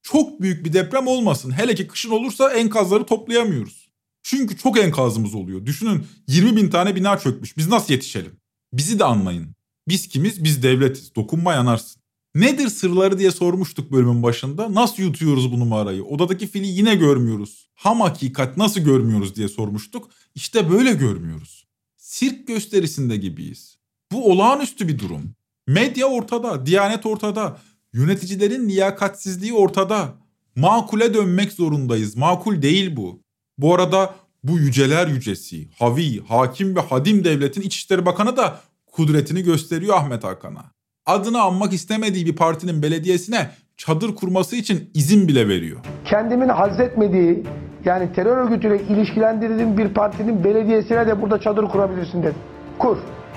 Çok 0.05 0.41
büyük 0.41 0.65
bir 0.65 0.73
deprem 0.73 1.07
olmasın, 1.07 1.51
hele 1.51 1.75
ki 1.75 1.87
kışın 1.87 2.11
olursa 2.11 2.53
enkazları 2.53 3.07
toplayamıyoruz. 3.07 3.89
Çünkü 4.23 4.57
çok 4.57 4.79
enkazımız 4.79 5.35
oluyor. 5.35 5.67
Düşünün 5.67 6.07
20 6.29 6.57
bin 6.57 6.71
tane 6.71 6.97
bina 6.97 7.19
çökmüş, 7.19 7.57
biz 7.57 7.69
nasıl 7.69 7.93
yetişelim? 7.93 8.33
Bizi 8.73 8.99
de 8.99 9.05
anlayın. 9.05 9.55
Biz 9.89 10.09
kimiz? 10.09 10.45
Biz 10.45 10.63
devletiz. 10.63 11.15
Dokunma 11.15 11.53
yanarsın. 11.53 12.03
Nedir 12.35 12.69
sırları 12.69 13.19
diye 13.19 13.31
sormuştuk 13.31 13.93
bölümün 13.93 14.23
başında. 14.23 14.75
Nasıl 14.75 15.03
yutuyoruz 15.03 15.53
bu 15.53 15.61
numarayı? 15.61 16.05
Odadaki 16.05 16.47
fili 16.47 16.67
yine 16.67 16.95
görmüyoruz. 16.95 17.69
Ham 17.75 18.01
hakikat 18.01 18.57
nasıl 18.57 18.81
görmüyoruz 18.81 19.37
diye 19.37 19.49
sormuştuk. 19.49 20.11
İşte 20.35 20.71
böyle 20.71 20.93
görmüyoruz. 20.93 21.67
Sirk 21.97 22.47
gösterisinde 22.47 23.17
gibiyiz. 23.17 23.79
Bu 24.13 24.33
olağanüstü 24.33 24.89
bir 24.89 24.99
durum. 24.99 25.35
Medya 25.67 26.07
ortada, 26.07 26.67
diyanet 26.67 27.07
ortada. 27.07 27.61
Yöneticilerin 27.95 28.69
liyakatsizliği 28.69 29.53
ortada. 29.53 30.09
Makule 30.57 31.15
dönmek 31.15 31.53
zorundayız. 31.53 32.17
Makul 32.17 32.63
değil 32.63 32.97
bu. 32.97 33.21
Bu 33.59 33.75
arada 33.75 34.15
bu 34.45 34.59
yüceler 34.59 35.07
yücesi, 35.07 35.69
havi, 35.79 36.27
hakim 36.29 36.77
ve 36.77 36.81
hadim 36.81 37.25
devletin 37.25 37.61
İçişleri 37.61 38.07
Bakanı 38.07 38.37
da 38.37 38.61
kudretini 38.93 39.43
gösteriyor 39.43 39.97
Ahmet 39.97 40.25
Hakan'a. 40.25 40.65
Adını 41.07 41.43
anmak 41.43 41.73
istemediği 41.73 42.27
bir 42.27 42.37
partinin 42.37 42.83
belediyesine 42.83 43.51
çadır 43.77 44.15
kurması 44.15 44.57
için 44.57 44.91
izin 44.95 45.29
bile 45.29 45.49
veriyor. 45.49 45.81
Kendimin 46.05 46.49
hazzetmediği 46.49 47.43
yani 47.85 48.13
terör 48.13 48.37
örgütüyle 48.37 48.83
ilişkilendirdiğim 48.83 49.79
bir 49.79 49.89
partinin 49.89 50.45
belediyesine 50.45 51.07
de 51.07 51.23
burada 51.23 51.41
çadır 51.41 51.65
kurabilirsin 51.65 52.23
dedi. 52.23 52.37
Kur. 52.79 52.97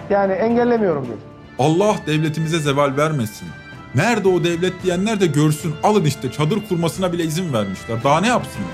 Yani 0.10 0.34
engellemiyorum 0.34 1.06
dedi. 1.06 1.22
Allah 1.60 1.96
devletimize 2.08 2.60
zeval 2.60 2.98
vermesin. 2.98 3.48
Nerede 3.96 4.28
o 4.28 4.44
devlet 4.44 4.84
diyenler 4.84 5.20
de 5.20 5.28
görsün. 5.28 5.74
Alın 5.84 6.06
işte 6.06 6.32
çadır 6.32 6.68
kurmasına 6.70 7.14
bile 7.14 7.24
izin 7.24 7.54
vermişler. 7.54 8.04
Daha 8.04 8.22
ne 8.22 8.28
yapsınlar? 8.28 8.72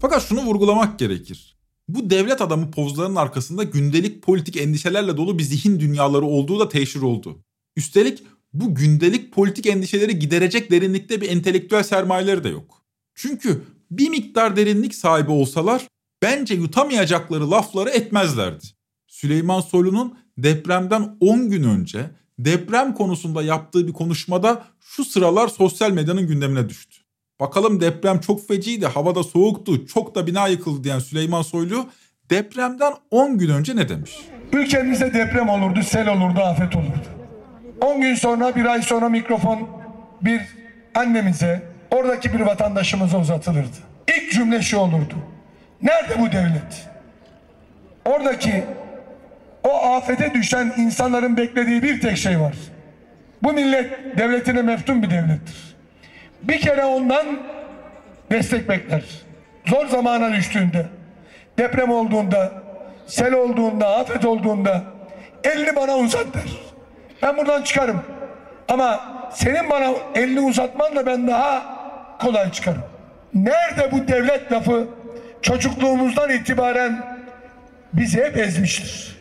Fakat 0.00 0.22
şunu 0.22 0.42
vurgulamak 0.42 0.98
gerekir. 0.98 1.56
Bu 1.88 2.10
devlet 2.10 2.40
adamı 2.40 2.70
pozlarının 2.70 3.16
arkasında 3.16 3.62
gündelik 3.62 4.22
politik 4.22 4.56
endişelerle 4.56 5.16
dolu 5.16 5.38
bir 5.38 5.42
zihin 5.42 5.80
dünyaları 5.80 6.24
olduğu 6.24 6.60
da 6.60 6.68
teşhir 6.68 7.00
oldu. 7.00 7.38
Üstelik 7.76 8.22
bu 8.52 8.74
gündelik 8.74 9.32
politik 9.32 9.66
endişeleri 9.66 10.18
giderecek 10.18 10.70
derinlikte 10.70 11.20
bir 11.20 11.28
entelektüel 11.28 11.82
sermayeleri 11.82 12.44
de 12.44 12.48
yok. 12.48 12.82
Çünkü 13.14 13.62
bir 13.90 14.08
miktar 14.08 14.56
derinlik 14.56 14.94
sahibi 14.94 15.30
olsalar 15.30 15.88
bence 16.22 16.54
yutamayacakları 16.54 17.50
lafları 17.50 17.90
etmezlerdi. 17.90 18.64
Süleyman 19.06 19.60
Soylu'nun 19.60 20.18
depremden 20.38 21.16
10 21.20 21.50
gün 21.50 21.62
önce 21.62 22.10
deprem 22.38 22.94
konusunda 22.94 23.42
yaptığı 23.42 23.86
bir 23.88 23.92
konuşmada 23.92 24.62
şu 24.80 25.04
sıralar 25.04 25.48
sosyal 25.48 25.90
medyanın 25.90 26.26
gündemine 26.26 26.68
düştü. 26.68 26.96
Bakalım 27.40 27.80
deprem 27.80 28.20
çok 28.20 28.48
feciydi, 28.48 28.86
havada 28.86 29.22
soğuktu, 29.22 29.86
çok 29.86 30.14
da 30.14 30.26
bina 30.26 30.48
yıkıldı 30.48 30.84
diyen 30.84 30.98
Süleyman 30.98 31.42
Soylu 31.42 31.86
depremden 32.30 32.92
10 33.10 33.38
gün 33.38 33.48
önce 33.48 33.76
ne 33.76 33.88
demiş? 33.88 34.18
Ülkemizde 34.52 35.14
deprem 35.14 35.48
olurdu, 35.48 35.82
sel 35.82 36.08
olurdu, 36.08 36.40
afet 36.40 36.76
olurdu. 36.76 37.08
10 37.80 38.00
gün 38.00 38.14
sonra, 38.14 38.56
bir 38.56 38.64
ay 38.64 38.82
sonra 38.82 39.08
mikrofon 39.08 39.68
bir 40.22 40.40
annemize, 40.94 41.62
oradaki 41.90 42.32
bir 42.32 42.40
vatandaşımıza 42.40 43.20
uzatılırdı. 43.20 43.76
İlk 44.08 44.32
cümle 44.32 44.62
şu 44.62 44.78
olurdu. 44.78 45.14
Nerede 45.82 46.20
bu 46.20 46.32
devlet? 46.32 46.88
Oradaki 48.04 48.64
o 49.64 49.86
afete 49.96 50.34
düşen 50.34 50.72
insanların 50.76 51.36
beklediği 51.36 51.82
bir 51.82 52.00
tek 52.00 52.16
şey 52.16 52.40
var. 52.40 52.54
Bu 53.42 53.52
millet 53.52 54.18
devletine 54.18 54.62
meftun 54.62 55.02
bir 55.02 55.10
devlettir. 55.10 55.76
Bir 56.42 56.60
kere 56.60 56.84
ondan 56.84 57.26
destek 58.30 58.68
bekler. 58.68 59.02
Zor 59.66 59.86
zamana 59.86 60.32
düştüğünde, 60.32 60.86
deprem 61.58 61.90
olduğunda, 61.90 62.52
sel 63.06 63.32
olduğunda, 63.32 63.96
afet 63.96 64.24
olduğunda 64.24 64.82
elini 65.44 65.76
bana 65.76 65.96
uzat 65.96 66.34
der. 66.34 66.42
Ben 67.22 67.36
buradan 67.36 67.62
çıkarım. 67.62 68.02
Ama 68.68 69.00
senin 69.32 69.70
bana 69.70 69.90
elini 70.14 70.40
uzatmanla 70.40 71.06
ben 71.06 71.28
daha 71.28 71.76
kolay 72.20 72.52
çıkarım. 72.52 72.82
Nerede 73.34 73.92
bu 73.92 74.08
devlet 74.08 74.52
lafı 74.52 74.88
çocukluğumuzdan 75.42 76.30
itibaren 76.30 77.18
bizi 77.92 78.24
hep 78.24 78.36
ezmiştir. 78.36 79.13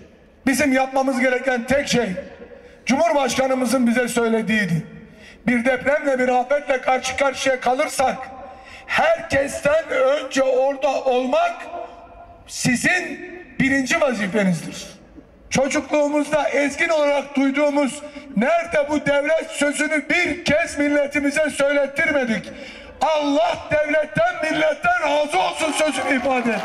Bizim 0.46 0.74
yapmamız 0.74 1.20
gereken 1.20 1.64
tek 1.64 1.88
şey 1.88 2.10
Cumhurbaşkanımızın 2.86 3.88
bize 3.88 4.08
söylediğiydi. 4.08 4.86
Bir 5.48 5.66
depremle 5.66 6.20
bir 6.20 6.28
afetle 6.28 6.82
karşı 6.82 7.18
karşıya 7.18 7.60
kalırsak 7.60 8.18
herkesten 8.86 9.90
önce 9.90 10.44
orada 10.44 11.04
olmak 11.04 11.56
sizin 12.48 13.34
birinci 13.60 14.02
vazifenizdir. 14.02 14.86
Çocukluğumuzda 15.50 16.50
ezgin 16.50 16.90
olarak 16.90 17.36
duyduğumuz 17.36 18.02
nerede 18.38 18.90
bu 18.90 19.06
devlet 19.06 19.52
sözünü 19.52 20.10
bir 20.10 20.46
kez 20.46 20.78
milletimize 20.78 21.50
söylettirmedik. 21.50 22.52
Allah 23.02 23.58
devletten 23.72 24.36
milletten 24.44 25.02
razı 25.02 25.40
olsun 25.40 25.72
sözünü 25.72 26.18
ifade 26.18 26.52
etti. 26.52 26.64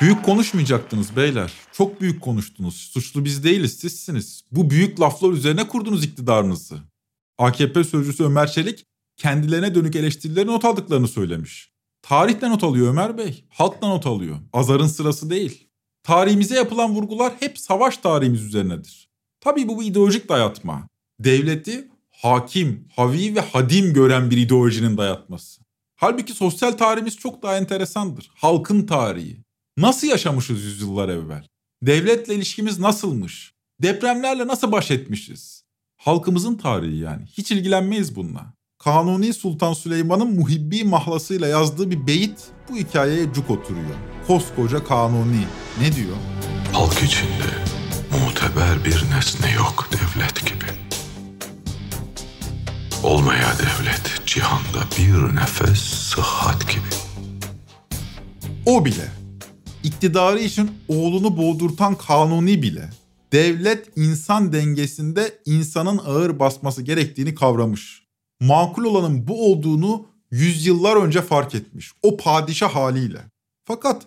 Büyük 0.00 0.24
konuşmayacaktınız 0.24 1.16
beyler. 1.16 1.61
Çok 1.72 2.00
büyük 2.00 2.20
konuştunuz. 2.20 2.74
Suçlu 2.74 3.24
biz 3.24 3.44
değiliz 3.44 3.76
sizsiniz. 3.78 4.44
Bu 4.52 4.70
büyük 4.70 5.00
laflar 5.00 5.30
üzerine 5.30 5.68
kurdunuz 5.68 6.04
iktidarınızı. 6.04 6.78
AKP 7.38 7.84
sözcüsü 7.84 8.24
Ömer 8.24 8.50
Çelik 8.50 8.84
kendilerine 9.16 9.74
dönük 9.74 9.96
eleştirileri 9.96 10.46
not 10.46 10.64
aldıklarını 10.64 11.08
söylemiş. 11.08 11.72
Tarihten 12.02 12.50
not 12.50 12.64
alıyor 12.64 12.88
Ömer 12.88 13.18
Bey. 13.18 13.44
Halkla 13.48 13.88
not 13.88 14.06
alıyor. 14.06 14.36
Azarın 14.52 14.86
sırası 14.86 15.30
değil. 15.30 15.68
Tarihimize 16.02 16.54
yapılan 16.54 16.94
vurgular 16.94 17.32
hep 17.40 17.58
savaş 17.58 17.96
tarihimiz 17.96 18.42
üzerinedir. 18.42 19.08
Tabii 19.40 19.68
bu 19.68 19.80
bir 19.80 19.86
ideolojik 19.86 20.28
dayatma. 20.28 20.88
Devleti 21.20 21.88
hakim, 22.10 22.88
havi 22.96 23.36
ve 23.36 23.40
hadim 23.40 23.94
gören 23.94 24.30
bir 24.30 24.36
ideolojinin 24.36 24.96
dayatması. 24.96 25.62
Halbuki 25.96 26.32
sosyal 26.32 26.72
tarihimiz 26.72 27.16
çok 27.16 27.42
daha 27.42 27.56
enteresandır. 27.56 28.30
Halkın 28.34 28.86
tarihi. 28.86 29.42
Nasıl 29.76 30.06
yaşamışız 30.06 30.64
yüzyıllar 30.64 31.08
evvel? 31.08 31.51
Devletle 31.82 32.34
ilişkimiz 32.34 32.78
nasılmış? 32.78 33.54
Depremlerle 33.82 34.46
nasıl 34.46 34.72
baş 34.72 34.90
etmişiz? 34.90 35.64
Halkımızın 35.96 36.54
tarihi 36.54 36.96
yani. 36.96 37.26
Hiç 37.26 37.50
ilgilenmeyiz 37.50 38.16
bununla. 38.16 38.54
Kanuni 38.78 39.34
Sultan 39.34 39.72
Süleyman'ın 39.72 40.34
muhibbi 40.34 40.84
mahlasıyla 40.84 41.48
yazdığı 41.48 41.90
bir 41.90 42.06
beyit 42.06 42.40
bu 42.68 42.76
hikayeye 42.76 43.32
cuk 43.32 43.50
oturuyor. 43.50 43.94
Koskoca 44.26 44.84
Kanuni 44.84 45.44
ne 45.80 45.96
diyor? 45.96 46.16
Halk 46.72 47.02
içinde 47.02 47.52
muteber 48.24 48.84
bir 48.84 49.04
nesne 49.16 49.52
yok 49.52 49.88
devlet 49.92 50.46
gibi. 50.46 50.64
Olmaya 53.02 53.52
devlet 53.58 54.26
cihanda 54.26 54.78
bir 54.98 55.36
nefes 55.36 55.80
sıhhat 55.80 56.70
gibi. 56.70 56.88
O 58.66 58.84
bile, 58.84 59.21
iktidarı 59.84 60.40
için 60.40 60.70
oğlunu 60.88 61.36
boğdurtan 61.36 61.94
Kanuni 61.94 62.62
bile, 62.62 62.90
devlet 63.32 63.88
insan 63.96 64.52
dengesinde 64.52 65.38
insanın 65.46 65.98
ağır 65.98 66.38
basması 66.38 66.82
gerektiğini 66.82 67.34
kavramış. 67.34 68.02
Makul 68.40 68.84
olanın 68.84 69.28
bu 69.28 69.52
olduğunu 69.52 70.06
yüzyıllar 70.30 70.96
önce 70.96 71.22
fark 71.22 71.54
etmiş. 71.54 71.92
O 72.02 72.16
padişah 72.16 72.74
haliyle. 72.74 73.20
Fakat 73.64 74.02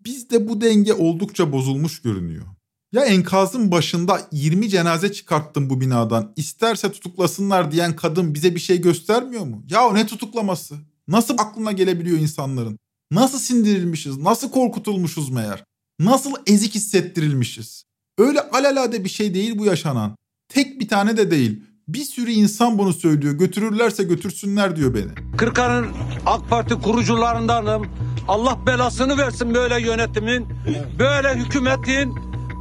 bizde 0.00 0.48
bu 0.48 0.60
denge 0.60 0.92
oldukça 0.92 1.52
bozulmuş 1.52 2.02
görünüyor. 2.02 2.46
Ya 2.92 3.04
enkazın 3.04 3.70
başında 3.70 4.20
20 4.32 4.68
cenaze 4.68 5.12
çıkarttım 5.12 5.70
bu 5.70 5.80
binadan. 5.80 6.32
İsterse 6.36 6.92
tutuklasınlar 6.92 7.72
diyen 7.72 7.96
kadın 7.96 8.34
bize 8.34 8.54
bir 8.54 8.60
şey 8.60 8.80
göstermiyor 8.80 9.44
mu? 9.44 9.64
Ya 9.70 9.92
ne 9.92 10.06
tutuklaması? 10.06 10.74
Nasıl 11.08 11.34
aklına 11.38 11.72
gelebiliyor 11.72 12.18
insanların? 12.18 12.78
Nasıl 13.12 13.38
sindirilmişiz? 13.38 14.18
Nasıl 14.18 14.50
korkutulmuşuz 14.50 15.30
meğer? 15.30 15.64
Nasıl 16.00 16.32
ezik 16.46 16.74
hissettirilmişiz? 16.74 17.84
Öyle 18.18 18.40
alelade 18.40 19.04
bir 19.04 19.08
şey 19.08 19.34
değil 19.34 19.58
bu 19.58 19.64
yaşanan. 19.64 20.16
Tek 20.48 20.80
bir 20.80 20.88
tane 20.88 21.16
de 21.16 21.30
değil. 21.30 21.62
Bir 21.88 22.04
sürü 22.04 22.30
insan 22.30 22.78
bunu 22.78 22.92
söylüyor. 22.92 23.34
Götürürlerse 23.34 24.02
götürsünler 24.04 24.76
diyor 24.76 24.94
beni. 24.94 25.36
Kırkan'ın 25.36 25.86
AK 26.26 26.50
Parti 26.50 26.74
kurucularındanım. 26.74 27.86
Allah 28.28 28.58
belasını 28.66 29.18
versin 29.18 29.54
böyle 29.54 29.80
yönetimin, 29.80 30.46
böyle 30.98 31.34
hükümetin. 31.34 32.14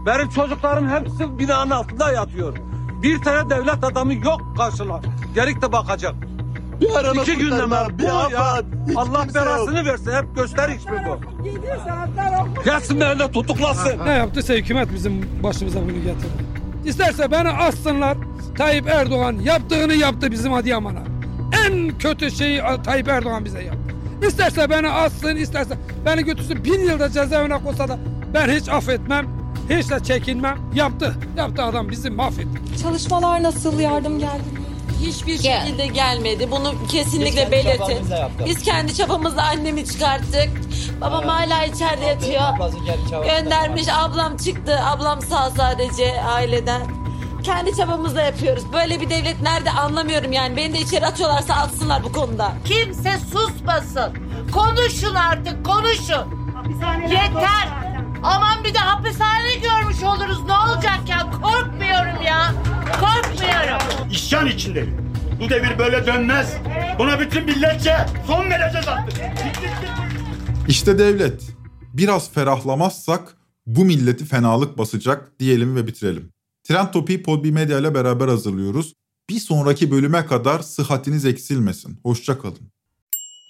Benim 0.06 0.30
çocuklarım 0.30 0.90
hepsi 0.90 1.40
binanın 1.40 1.72
altında 1.72 2.12
yatıyor. 2.12 2.58
Bir 3.04 3.22
tane 3.22 3.50
devlet 3.50 3.84
adamı 3.84 4.14
yok 4.14 4.42
karşılar. 4.58 5.06
Gerik 5.36 5.62
de 5.62 5.72
bakacak. 5.72 6.16
Bir 6.82 6.96
arama 6.96 7.22
İki 7.22 7.36
günde 7.38 7.66
mi? 7.66 7.76
bir 8.00 8.04
Bu 8.04 8.08
ya. 8.08 8.62
Allah 8.96 9.28
belasını 9.36 9.86
versin. 9.86 10.12
Hep 10.12 10.36
gösteriş 10.36 10.86
mi 10.86 11.06
bu? 11.08 11.20
Gelsin 12.66 13.00
benimle 13.00 13.32
tutuklasın. 13.32 14.06
Ne 14.06 14.10
yaptıysa 14.12 14.54
hükümet 14.54 14.94
bizim 14.94 15.44
başımıza 15.44 15.82
bunu 15.82 15.94
getirdi. 15.94 16.52
İsterse 16.86 17.32
beni 17.32 17.50
assınlar. 17.50 18.18
Tayyip 18.58 18.88
Erdoğan 18.88 19.34
yaptığını 19.44 19.94
yaptı 19.94 20.32
bizim 20.32 20.54
Adıyaman'a. 20.54 21.00
En 21.68 21.98
kötü 21.98 22.32
şeyi 22.32 22.62
Tayyip 22.84 23.08
Erdoğan 23.08 23.46
bize 23.46 23.64
yaptı. 23.64 23.80
İsterse 24.28 24.70
beni 24.70 24.90
assın, 24.90 25.36
isterse 25.36 25.78
beni 26.06 26.24
götürsün 26.26 26.64
bin 26.66 26.80
yılda 26.80 27.10
cezaevine 27.12 27.64
koysa 27.64 27.88
da 27.88 28.00
ben 28.34 28.50
hiç 28.50 28.70
affetmem. 28.70 29.28
Hiç 29.70 29.90
de 29.90 30.00
çekinmem. 30.04 30.58
Yaptı. 30.74 31.16
Yaptı 31.38 31.64
adam 31.64 31.90
bizi 31.90 32.10
mahvetti. 32.10 32.82
Çalışmalar 32.84 33.44
nasıl? 33.44 33.80
Yardım 33.80 34.20
geldi 34.20 34.34
mi? 34.54 34.60
Hiçbir 35.02 35.38
şekilde 35.42 35.88
gelmedi. 35.88 36.52
Bunu 36.52 36.74
kesinlikle 36.92 37.52
belirtin. 37.52 38.08
Biz 38.46 38.62
kendi 38.64 38.96
çabamızla 38.96 39.44
annemi 39.44 39.86
çıkarttık. 39.86 40.50
Babam 41.02 41.24
hala 41.28 41.64
içeride 41.66 42.06
yatıyor. 42.06 42.42
Göndermiş 43.26 43.88
ablam 43.94 44.38
çıktı. 44.38 44.80
Ablam 44.86 45.22
sağ 45.22 45.50
sadece 45.50 46.22
aileden. 46.22 46.82
Kendi 47.44 47.76
çabamızla 47.78 48.22
yapıyoruz. 48.22 48.64
Böyle 48.74 49.02
bir 49.02 49.10
devlet 49.10 49.42
nerede 49.42 49.72
anlamıyorum 49.72 50.32
yani. 50.32 50.58
Beni 50.58 50.74
de 50.74 50.80
içeri 50.80 51.06
atıyorlarsa 51.06 51.54
atsınlar 51.54 52.04
bu 52.04 52.12
konuda. 52.12 52.52
Kimse 52.66 53.18
susmasın. 53.32 54.14
Konuşun 54.54 55.16
artık 55.16 55.66
konuşun. 55.66 56.42
Yeter. 57.02 57.68
Aman 58.24 58.64
bir 58.64 58.74
de 58.74 58.78
hapishane 58.80 59.56
görmüş 59.62 60.04
oluruz. 60.04 60.46
Ne 60.46 60.54
olacak 60.54 61.00
ya? 61.10 61.28
Korkmuyorum 61.42 62.22
ya. 62.26 62.52
Korkmuyorum. 62.92 64.10
İsyan 64.12 64.48
içindeyim. 64.48 65.14
Bu 65.40 65.50
devir 65.50 65.80
böyle 65.80 66.06
dönmez. 66.06 66.54
Buna 67.00 67.20
bütün 67.20 67.46
milletçe 67.46 67.96
son 68.28 68.50
vereceğiz 68.50 68.88
artık. 68.88 69.22
İşte 70.68 71.00
devlet. 71.00 71.42
Biraz 71.94 72.32
ferahlamazsak 72.32 73.38
bu 73.66 73.86
milleti 73.86 74.26
fenalık 74.26 74.78
basacak 74.78 75.40
diyelim 75.40 75.76
ve 75.76 75.88
bitirelim. 75.88 76.34
Trend 76.64 76.88
Topi'yi 76.88 77.24
Podbi 77.24 77.52
Medya 77.52 77.80
ile 77.80 77.94
beraber 77.94 78.28
hazırlıyoruz. 78.28 78.94
Bir 79.30 79.40
sonraki 79.40 79.92
bölüme 79.92 80.26
kadar 80.26 80.60
sıhhatiniz 80.60 81.26
eksilmesin. 81.26 82.00
Hoşçakalın. 82.04 82.72